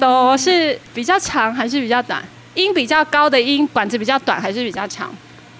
[0.00, 2.24] 哆是比较长还是比较短？
[2.54, 5.10] 音比较高的音管子比较短还是比较长？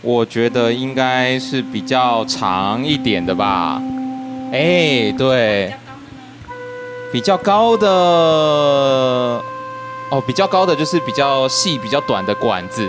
[0.01, 3.83] 我觉得应该是比较长一点的吧。
[4.51, 5.75] 哎，对，
[7.13, 7.87] 比较高的
[10.09, 12.89] 哦，比较高的就是比较细、比较短的管子。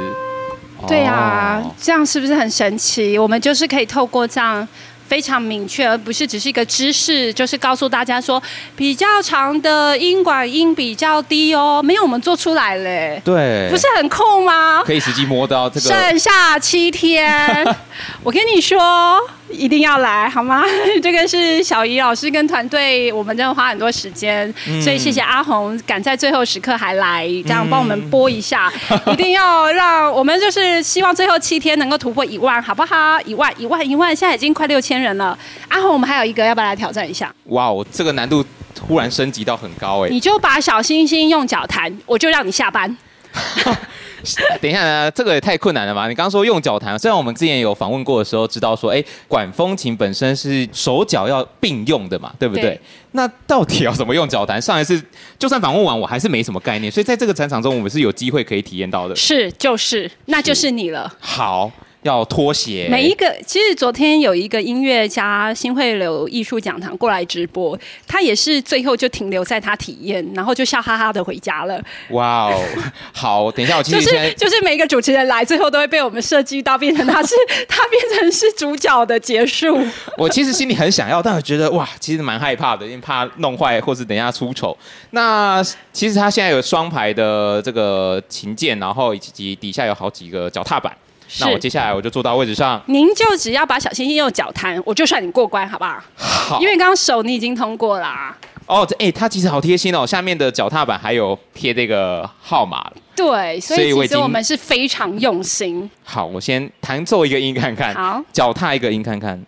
[0.88, 3.18] 对啊，这样是不是很神奇？
[3.20, 4.66] 我们就是可以透过这样。
[5.14, 8.42] 非常明确，而不是只是一个知识，就是告诉大家说
[8.76, 14.82] 比较长的音管音比较低哦，没有我们做出来嘞，对，不是很酷吗？
[14.84, 15.88] 可以实际摸到这个。
[15.88, 17.64] 剩下七天，
[18.26, 19.22] 我跟你说。
[19.54, 20.64] 一定要来好吗？
[21.02, 28.72] 这个是小怡老师跟团队，我们真的花很多时间，嗯、所以谢谢阿红赶在最后时刻还来，这样帮我们播一下。
[28.90, 33.20] 嗯、 一定要让我们就是希望最后七天能够突破一万，好不好？
[33.22, 35.38] 一万、一万、一万，现在已经快六千人了。
[35.68, 37.34] 阿红，我们还有一个，要不要来挑战一下？
[37.46, 38.46] 哇哦，这个难度
[38.76, 40.10] 突然升级到很高哎！
[40.10, 42.98] 你就把小星星用脚弹，我就让你下班。
[44.62, 46.08] 等一下呢，这个也太困难了吧？
[46.08, 52.64] 你刚刚说用脚弹，虽然我们之前有访问过的时候知道说，哎，管风琴本身是手脚要并用的嘛，对不对？
[52.64, 54.62] 对，那到底要怎么用脚弹？
[54.62, 55.02] 上一次
[55.38, 59.16] 就算访问完，我还是没什么概念，所以在这个展场中，我们是有机会可以体验到的。
[59.16, 61.14] 是，就是，那就是你了。
[61.20, 61.72] 好。
[62.04, 62.88] 要脱鞋。
[62.90, 67.78] 每一个，其实昨天有一个音乐家新汇流艺术讲堂过来直播，
[68.08, 71.82] 他也是最后就停留在他体验，然后就笑哈哈的回家了。
[72.12, 72.64] 哇哦，
[73.14, 77.34] 好，等一下我其实就是就是每一个主持人来，最后都会被我们设计到变成他是
[77.68, 79.80] 他变成是主角的结束。
[80.18, 84.78] 我其实心里很想要，但我觉得哇，其实蛮害怕的，因为怕弄坏或是等一下出丑。
[85.12, 90.96] 那其实他现在有双排的这个琴键，然后以及底下有好几个脚踏板。
[91.40, 96.04] 那我接下来我就坐到位置上，您就只要把小星星用脚弹，我就算你过关，好不好？
[96.16, 98.38] 好，因为刚刚手你已经通过啦。
[98.66, 102.90] 哦，这哎，它其实好贴心哦，下面的脚踏板还有贴这个号码。
[103.16, 105.90] 对，所以其实我们是非常用心。
[106.04, 107.94] 好，我先弹奏一个音看看。
[107.94, 109.44] 好，脚踏一个音看看。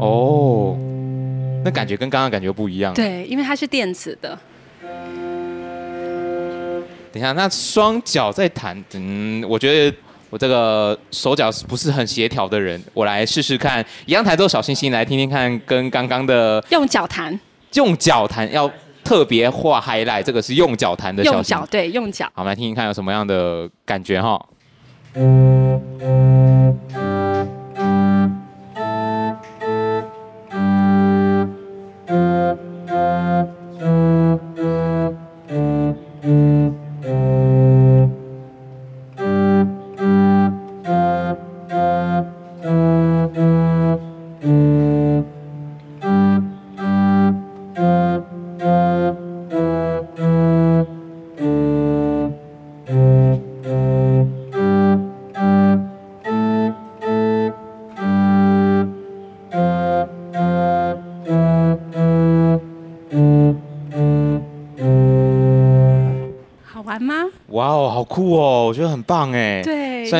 [0.00, 0.76] 哦，
[1.64, 2.94] 那感觉跟刚刚感觉不一样。
[2.94, 4.38] 对，因为它是电子的。
[7.12, 9.96] 等一下，那双脚在弹，嗯，我觉得。
[10.30, 17.38] 我这个手脚不是很协调的人，我来试试看，一样弹奏小星星，来听听看，跟刚刚的用脚弹，
[17.74, 18.70] 用脚弹要
[19.02, 22.26] 特别画 highlight，这个是用脚弹的小星星，用脚对，用脚。
[22.26, 24.44] 好，我们来听听看有什么样的感觉哈。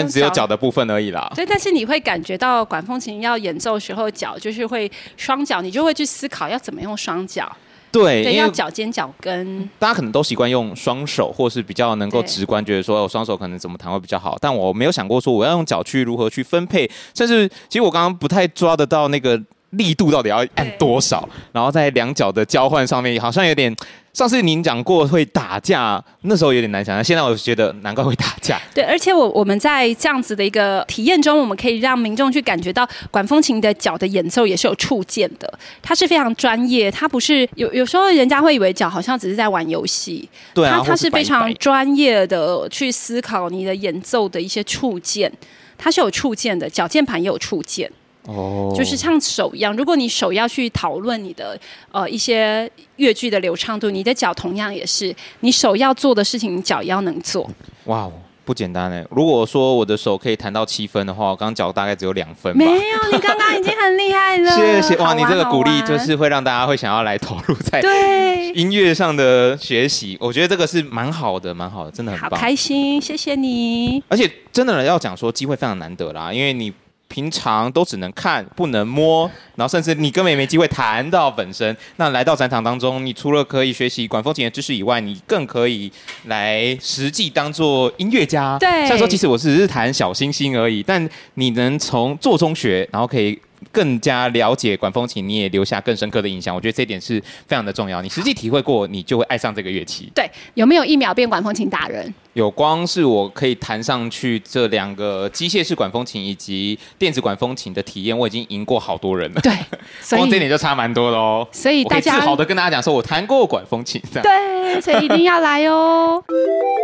[0.08, 1.30] 只有脚的部分而已啦。
[1.34, 7.50] 对，但是你会感觉到管风琴要演奏的时候，脚就是会双脚，你就会去思考要怎么用双脚。
[7.90, 9.66] 对，对，要脚尖脚跟。
[9.78, 14.36] 大家可能都习惯用双手，或是比较能够直观觉得说，我双手可能怎么弹会比较好。
[14.40, 19.40] 但我没有想过说我要用脚去如何去分配，甚至其实我刚刚不太抓得到那个
[19.70, 23.74] 力度到底要按多少，然后在两脚的交换上面好像有点。
[24.14, 27.04] 上次您讲过会打架，那时候有点难想象。
[27.04, 28.60] 现在我觉得难怪会打架。
[28.74, 45.32] 对，而且我我们在这样子的一个体验中，我们可以让民众去感觉到管风琴的脚的演奏也是有触键的，它是非常专业，它不是有有时候人家会以为脚好像只是在玩游戏，对啊，它它是非常专业的去思考你的演奏的一些触键，
[45.76, 47.88] 它是有触键的，脚键盘也有触键。
[48.28, 51.58] 哦，就是像手一样，如果你手要去讨论你的
[51.90, 57.48] 呃一些乐句的流畅度，你的脚同样也是，你手要做的事情，你脚要能做。
[57.84, 58.12] 哇哦，
[58.44, 59.02] 不简单哎！
[59.10, 62.54] 如果说我的手可以弹到七分的话，我刚刚脚大概只有两分。
[62.54, 64.50] 没有，你刚刚已经很厉害了。
[64.52, 70.18] 谢谢哇，你这个鼓励就是会让大家会想要来投入在对音乐上的学习。
[70.20, 72.30] 我觉得这个是蛮好的，蛮好的，真的很棒。
[72.32, 74.04] 好开心，谢谢你。
[74.08, 76.70] 而且真的要讲说，机会非常难得啦，因为你。
[77.08, 81.76] 平常都只能看，不能摸，然后甚至你根本也没机会谈到本身。
[81.96, 85.90] 那来到展场当中，你除了可以学习管风琴的知识以外，你更可以
[86.26, 88.58] 来实际当做音乐家。
[88.58, 93.38] 对，虽然说其实我只是弹小星星而已，但你能从做中学，然后可以。
[93.72, 96.54] 更加了解管风琴，你也留下更深刻的印象。
[96.54, 98.02] 我觉得这一点是非常的重要。
[98.02, 100.10] 你实际体会过，你就会爱上这个乐器。
[100.14, 102.12] 对，有没有一秒变管风琴达人？
[102.34, 109.40] 有，光是我可以弹上去这两个机械式管风琴以及电子管风琴的体验，我已经赢过好多人了。
[109.40, 109.52] 对，
[110.16, 111.46] 光这一点就差蛮多的哦。
[111.52, 114.00] 所以大家自豪的跟大家讲说，我弹过管风琴。
[114.22, 116.22] 对，所以一定要来哦。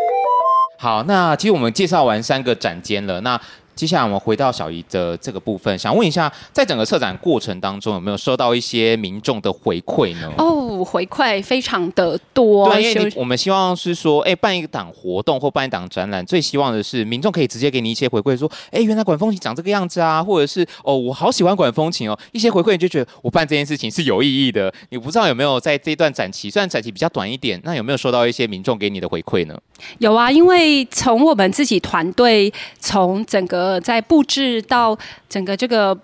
[0.79, 3.41] 好，那其实我们介绍完三个展间了，那。
[3.75, 10.33] 接下来我们回到小姨的这个部分，想问一下，在整个策展过程当中，有没有收到一些民众的回馈呢？
[10.39, 12.71] 哦，回馈非常的多。
[12.71, 24.73] 对，因为我们希望是说，哎，办一档活动或办一档展览，最希望的是民众可以直接给你一些回馈，说，哎，原来管风琴长这个样子啊，或者是哦，我好喜欢管风琴哦，一些回馈你就觉得我办这件事情是有意义的。
[24.91, 29.59] 你不知道有没有在这段展期，虽然展期比较短一点，那有没有收到一些民众给你的回馈呢？
[29.99, 34.99] 有啊，因为从我们自己团队，从整个在布置到
[35.29, 35.97] 整个这个。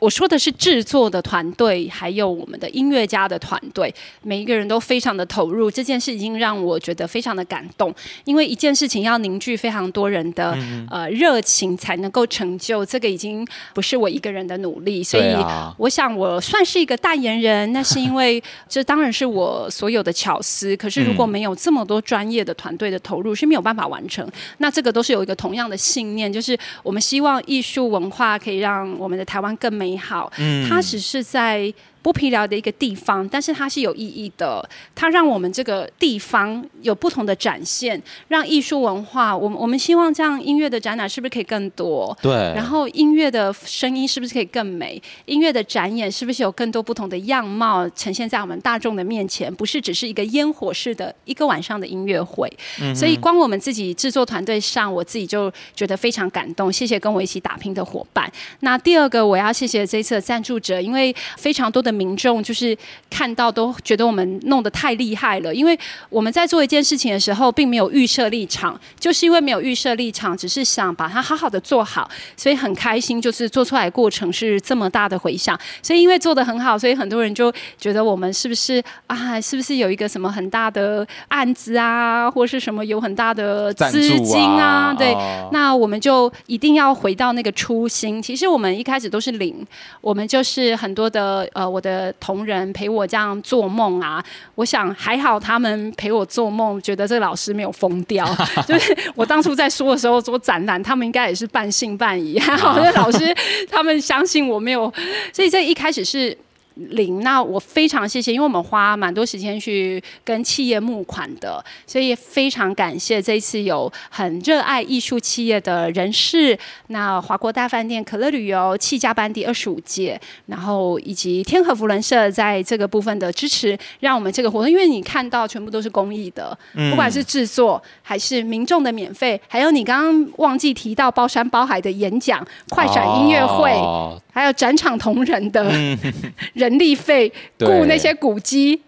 [0.00, 5.70] 我说的是制作的团队，还有我们的音乐家的团队，每一个人都非常的投入。
[5.70, 7.94] 这件事已经让我觉得非常的感动，
[8.24, 10.56] 因为一件事情要凝聚非常多人的
[10.90, 15.04] 呃热情才能够成就，这个已经不是我一个人的努力。
[15.04, 15.36] 所以
[15.76, 20.74] 我想我算是一个代言人，那是因为这当然是我所有的巧思。
[20.78, 24.26] 可是如果没有这么多专业的团队的投入，是没有办法完成。
[24.58, 29.89] 那这个都是有一个同样的信念，就是我们希望艺术文化可以让我们的台湾更美。
[29.90, 30.32] 你好，
[30.68, 31.72] 它只是在。
[32.02, 34.66] 不疲劳的一个地方，但是它是有意义的。
[34.94, 42.16] 它让我们这个地方有不同的展现，让艺术文化，我们我们希望这样音乐的展览是不是可以更多？
[42.22, 42.32] 对。
[42.32, 45.00] 然后音乐的声音是不是可以更美？
[45.26, 49.54] 音乐的展演是不是有更多不同的样貌呈现在我们大众的面前？
[49.54, 52.50] 不是只是一个烟火式的一个晚上的音乐会。
[52.80, 52.96] 嗯。
[52.96, 56.72] 所以光我们自己制作团队上，我自己就觉得非常感动。
[56.72, 58.30] 谢谢跟我一起打拼的伙伴。
[58.60, 61.89] 那第二个，我要谢谢这次的赞助者，因为非常多的。
[61.90, 62.76] 的民众就是
[63.10, 65.78] 看到都觉得我们弄得太厉害了，因为
[66.08, 75.58] 我们在做一件事情的时候，并没有预设立场，就是因为没有预设立场，只是想把它好好的做好，所以很开心，就是做出来的过程是这么大的回响。
[75.82, 84.90] 所以因为做得很好，所以很多人就觉得我们是不是啊，是不是有一个什么很大的案子啊，或是什么有很大的资金啊？
[84.90, 88.20] 啊对，哦、那我们就一定要回到那个初心。
[88.20, 89.66] 其实我们一开始都是零，
[90.00, 94.22] 我们就是很多的呃，我的同仁陪我这样做梦啊。
[94.54, 98.26] 我想还好，他们陪我做梦，觉得这个老师没有疯掉。
[98.68, 102.38] 就是我当初在说的时候做展览，他们应该也是半信半疑。
[102.38, 103.34] 还好，这老师
[103.70, 104.92] 他们相信我没有，
[105.32, 106.36] 所以这一开始是。
[106.74, 116.58] 零，那我非常谢谢，因为我们花蛮多时间去跟企业募款的，所以非常感谢这一次有很热爱艺术企业的人士，
[116.88, 126.56] 那华国大饭店、可乐旅游、气家班第二十五届，然后以及天河福伦社在这个部分的支持，让我们这个活动，因为你看到全部都是公益的，
[126.90, 133.70] 不管是制作还是民众的免费，还有你刚刚忘记提到包山包海的演讲、快闪音乐会。
[133.72, 135.68] 哦还有展场同仁的
[136.60, 138.78] 人力费，雇那些古机，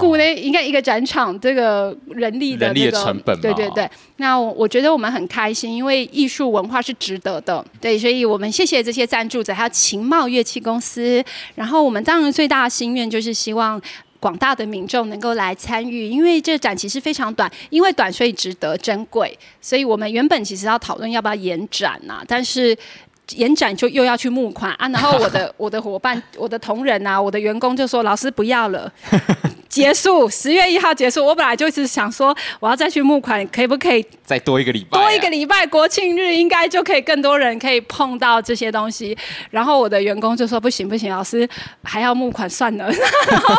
[0.00, 3.90] 雇那应该一个展场这个人力的那个人力的成本，对对对。
[4.18, 11.22] 那我觉得我们很开心，因为艺术文化是值得的，对，所以我们谢谢这些赞助者，还有秦茂乐器公司。
[11.56, 13.80] 然后我们当然最大的心愿就是希望
[14.20, 19.36] 广大的民众能够来参与，因为这展其实非常短，因为短所以值得珍贵。
[19.60, 22.76] 所以我们原本其实要讨论要不要延展呐、啊，但是。
[23.36, 28.90] 延展就又要去募款啊，然后我的 我的伙伴、我的同仁啊、我的员工就说：“老师不要了。”
[29.68, 31.24] 结束，十月一号结束。
[31.24, 34.98] 我本来就是想说，我要再去募款，可以不可以再多一个礼拜？
[34.98, 39.16] 多一个礼拜，国庆日应该就可以更多人可以碰到这些东西。
[39.50, 41.46] 然后我的员工就说：“不行不行，老师
[41.82, 42.88] 还要募款算了。
[43.30, 43.54] ”然后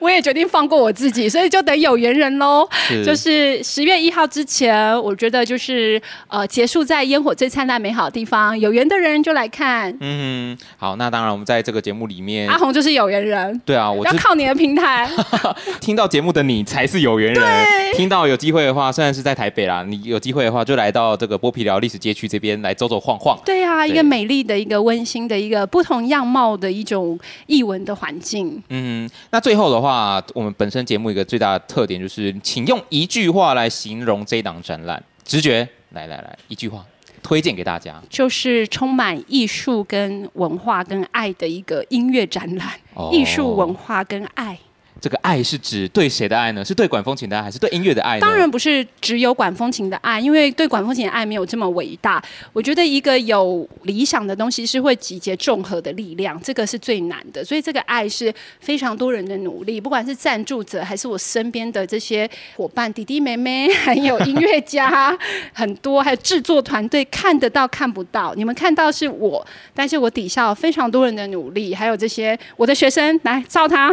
[0.00, 2.66] 我也决定放过我自己，所以就等有缘人喽。
[3.04, 9.94] 就是十月一号之前，我觉得就是呃结束在烟火最灿烂美好的地方，有缘的人就来看。
[10.00, 13.60] 嗯，好，那当然我们在这个节目里面，阿红就是有缘人。
[13.66, 15.08] 对啊，我要靠你的平台。
[15.80, 17.66] 听到节目的你才是有缘人。
[17.94, 23.38] 听到有机会的话，虽然是在台北啦，你有机会的话就来到这个剥皮寮历史街区这边来走走晃晃。
[23.44, 28.62] 对啊，对一个美丽的一个温馨的一个不同样貌的一种艺文的环境。
[28.68, 35.02] 嗯，那最后的话，我们本身节目一个最大的特点就是，请用一句话来形容这档展览。
[35.24, 36.84] 直觉，来来来，一句话
[37.22, 42.68] 推荐给大家，就是充满艺术跟文化跟爱的一个音乐展览。
[42.94, 44.58] 哦、艺术文化跟爱。
[45.00, 46.64] 这个爱是指对谁的爱呢？
[46.64, 48.20] 是对管风琴的爱，还是对音乐的爱呢？
[48.20, 52.22] 当然不是只有管风琴的爱，因为对管风琴的爱没有这么伟大。
[52.52, 57.42] 我觉得一个有理想的东西是会集结众合的力量，这个是最难的。
[57.42, 65.16] 所以这个爱是非常多人的努力，不管是赞助者，还是我身边的这些伙伴、弟弟妹妹， 还有音乐家，
[65.54, 68.34] 很多，还有制作团队，看得到看不到。
[68.34, 73.90] 你们看到是我，但是我底下有非常多人的努力，还有这些我的学生来照他，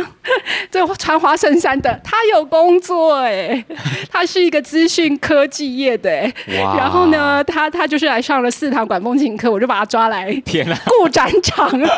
[0.69, 0.96] 最后。
[0.97, 3.63] 穿花衬衫的，他有工作哎，
[4.11, 6.09] 他是一个资讯科技业的
[6.47, 11.67] 然后呢，他他就是来上了四堂管风琴课，我就把他抓来，天啊， 顾展场。
[11.79, 11.89] 了，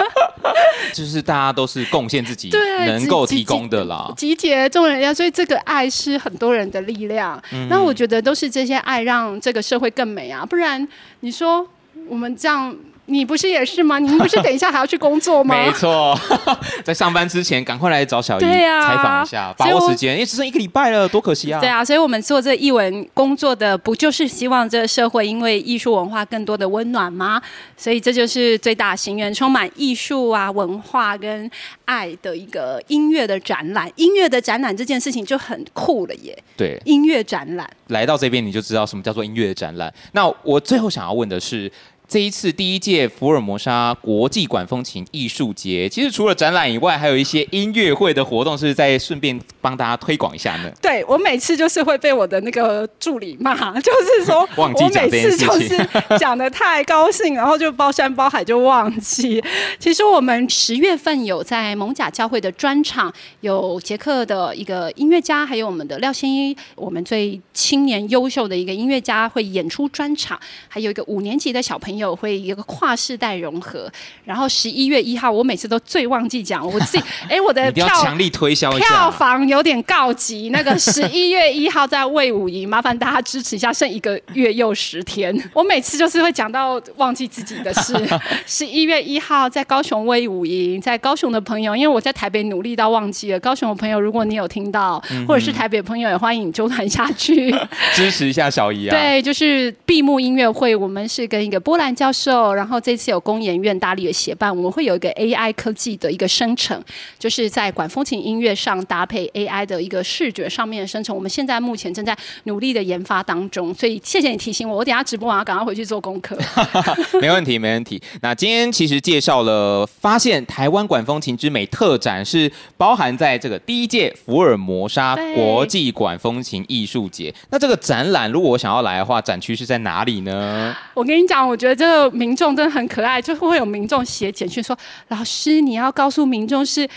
[0.94, 2.50] 就是大家都是贡献自己
[2.86, 10.86] 能够提供的啦，集结众人呀，所以这个爱是很多人的力量，嗯、那我觉得都是这些爱让这个社会更美啊，不然
[11.22, 11.66] 你说
[12.08, 12.76] 我们这样。
[13.10, 14.00] 你不是也是吗？
[14.00, 15.56] 你不是等一下还要去工作吗？
[15.66, 16.18] 没错，
[16.84, 21.60] 在上班之前赶快来找小姨采访一下，把握时间，因为只剩一个礼拜了，多可惜啊！
[21.60, 27.42] 对啊，所以我们做这艺文工作的，不就是希望这个社会因为艺术文化更多的温暖吗？
[27.76, 31.50] 所以这就是最大心愿，充满艺术啊、文化跟
[31.86, 33.92] 爱的一个音乐的展览。
[33.96, 36.38] 音乐的展览这件事情就很酷了耶！
[36.56, 39.94] 对，音乐展览来到这边你就知道什么叫做音乐的展览。
[40.12, 41.72] 那我最后想要问的是。
[42.10, 50.72] 这一次第一届福尔摩沙国际管风琴艺术节，其实除了展览以外，还有一些音乐会的活动，是在顺便帮大家推广一下呢。
[50.82, 55.88] 对，我每次就是会被我的那个助理骂， 就是说我每次就是
[56.18, 59.40] 讲的太高兴，然后就包山包海就忘记。
[59.78, 71.99] 其实我们十月份有在艋舺教会的专场，有捷克的一个音乐家，还有我们的廖先一，我们最青年优秀的一个音乐家会演出专场，还有一个五年级的小朋友。
[72.00, 73.88] 友会一个跨世代融合。
[74.26, 80.50] 然后十一月一号，我每次都最忘记讲，我自己 哎，我的票强力推销票房有点告急。
[80.50, 85.36] 那个十一月一号在魏武营，麻烦大家支持一下，剩一个月又十天。
[85.54, 87.94] 我每次就是会讲到忘记自己的事。
[88.48, 93.40] 十一月一号在高雄魏武营，在高雄的朋友，因为我在台北努力到忘记了。
[93.40, 97.54] 高雄的朋友，如果你有听到，嗯、或者是台北朋友，也欢迎你揪团下去
[97.94, 98.96] 支持一下小姨啊。
[98.96, 106.82] 对，就是闭幕音乐会，我们是跟一个波兰教授，然后这次有工研院大力的协办，我们会有一个 AI 科技的一个生成，
[107.18, 111.16] 就是在管风琴音乐上搭配 AI 的一个视觉上面的生成。
[111.16, 116.38] 我们现在目前正在努力的研发当中，所以谢谢你提醒我，我等下直播完要赶快回去做功课。
[117.22, 118.02] 没问题，没问题。
[118.22, 127.34] 那今天其实介绍了发现台湾管风琴之美特展，是包含在这个第一届福尔摩沙国际管风琴艺术节。
[127.50, 130.76] 那这个展览，如果我想要来的话，展区是在哪里呢？
[130.94, 134.78] 我跟你讲，我觉得这个民众真的很可爱，就是会有民众写简讯说
[135.08, 136.88] ：“老师，你要告诉民众是。”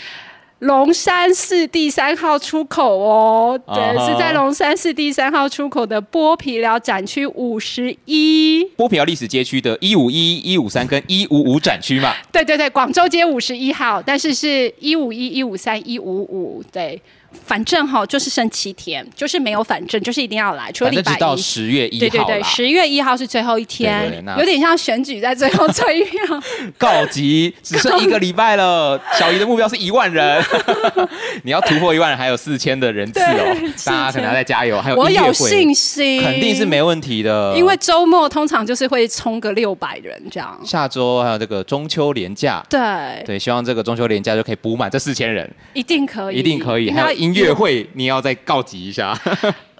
[0.63, 4.13] 龙山寺第三号出口哦，对，uh huh.
[4.13, 12.13] 是在龙山寺第三号出口的剥皮寮展区五十一，剥皮寮历史街区的一五一、一五三跟一五五展区嘛。
[12.31, 17.01] 对对对，广州街五十一号，但是是一五一、一五三、一五五，对。
[17.45, 20.71] 反正哈，就是剩七天，就是没有反正，就是一定要来。
[20.71, 26.19] 除了礼拜一到十月一号，对对对，十月一号是最后一天，对对对，有点像选举在最后催一票。
[26.77, 28.99] 告急，只剩一个礼拜了。
[29.19, 30.43] 小姨的目标是一万人，
[31.43, 34.81] 你要突破一万人，还有四千的人次哦，大家可能要再加油。
[34.81, 37.53] 还有我有信心，肯定是没问题的。
[37.57, 40.59] 因为周末通常就是会冲个六百人这样。
[40.63, 46.89] 下周还有这个中秋连假，对对，希望这个中秋连假就可以补满这四千人，一定可以，一定可以。
[46.89, 47.22] 还有。
[47.23, 49.17] 音乐会，你要再告急一下。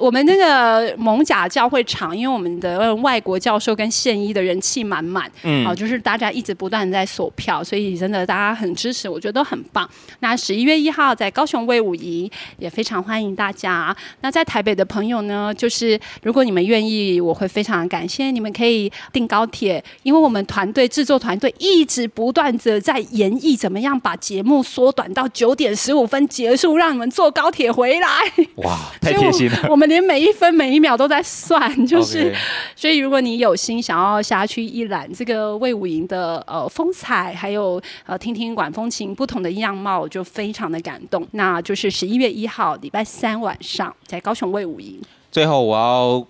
[0.04, 9.90] 我们那个蒙甲教会场，因为我们的外国教授跟现医的人气满满，嗯，好，就是大家一直不断在锁票，所以真的大家很支持，我觉得都很棒。
[10.20, 13.96] 那十一月一号在高雄卫武营，也非常欢迎大家。
[14.20, 28.10] 那在台北的朋友呢，就是如果你们愿意，我会非常感谢你们可以订高铁，因为我们团队制作团队一直不断的在演绎怎么样把节目缩短到九点十五分结束，让你们坐高铁回来。
[28.56, 29.93] 哇， 太贴心了，我们。
[29.94, 32.34] 连每一分每一秒都在算，就是.
[32.76, 41.26] 所以如果你有心想要下去一览这个魏武营的呃风采，还有呃听听管风琴不同的样貌，就非常的感动。
[41.32, 45.00] 那就是十一月一号礼拜三晚上，在高雄魏武营。
[45.32, 46.28] 最后我要。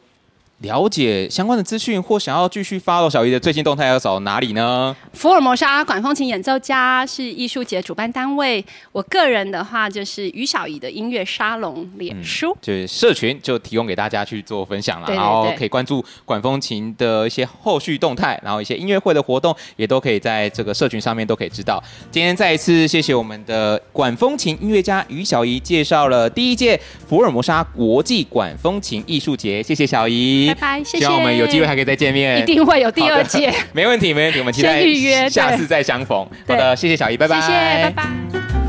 [0.63, 4.95] 了解相关的资讯或想要继续 follow 小姨的最新动态，要找哪里呢？
[5.11, 8.63] 福尔摩沙管风琴演奏家是艺术节主办单位。
[8.93, 21.83] 我个人的话就是于小姨的音乐沙龙脸书，嗯、就是社群就提供给大家去做分享了，对对对，然后可以关注管风琴的一些后续动态，然后一些音乐会的活动也都可以在这个社群上面都可以知道。
[22.09, 30.52] 今天再一次谢谢我们的管风琴音乐家于小姨介绍了第一届福尔摩沙国际管风琴艺术节，谢谢小姨。
[30.53, 30.99] 拜拜，谢谢。
[30.99, 33.53] 希望我们有机会还可以再见面，一定会有第二届。
[33.71, 34.83] 没问题，没问题，我们期待
[35.29, 36.27] 下次再相逢。
[36.47, 38.62] 好的，谢谢小姨，拜拜，谢谢，拜拜。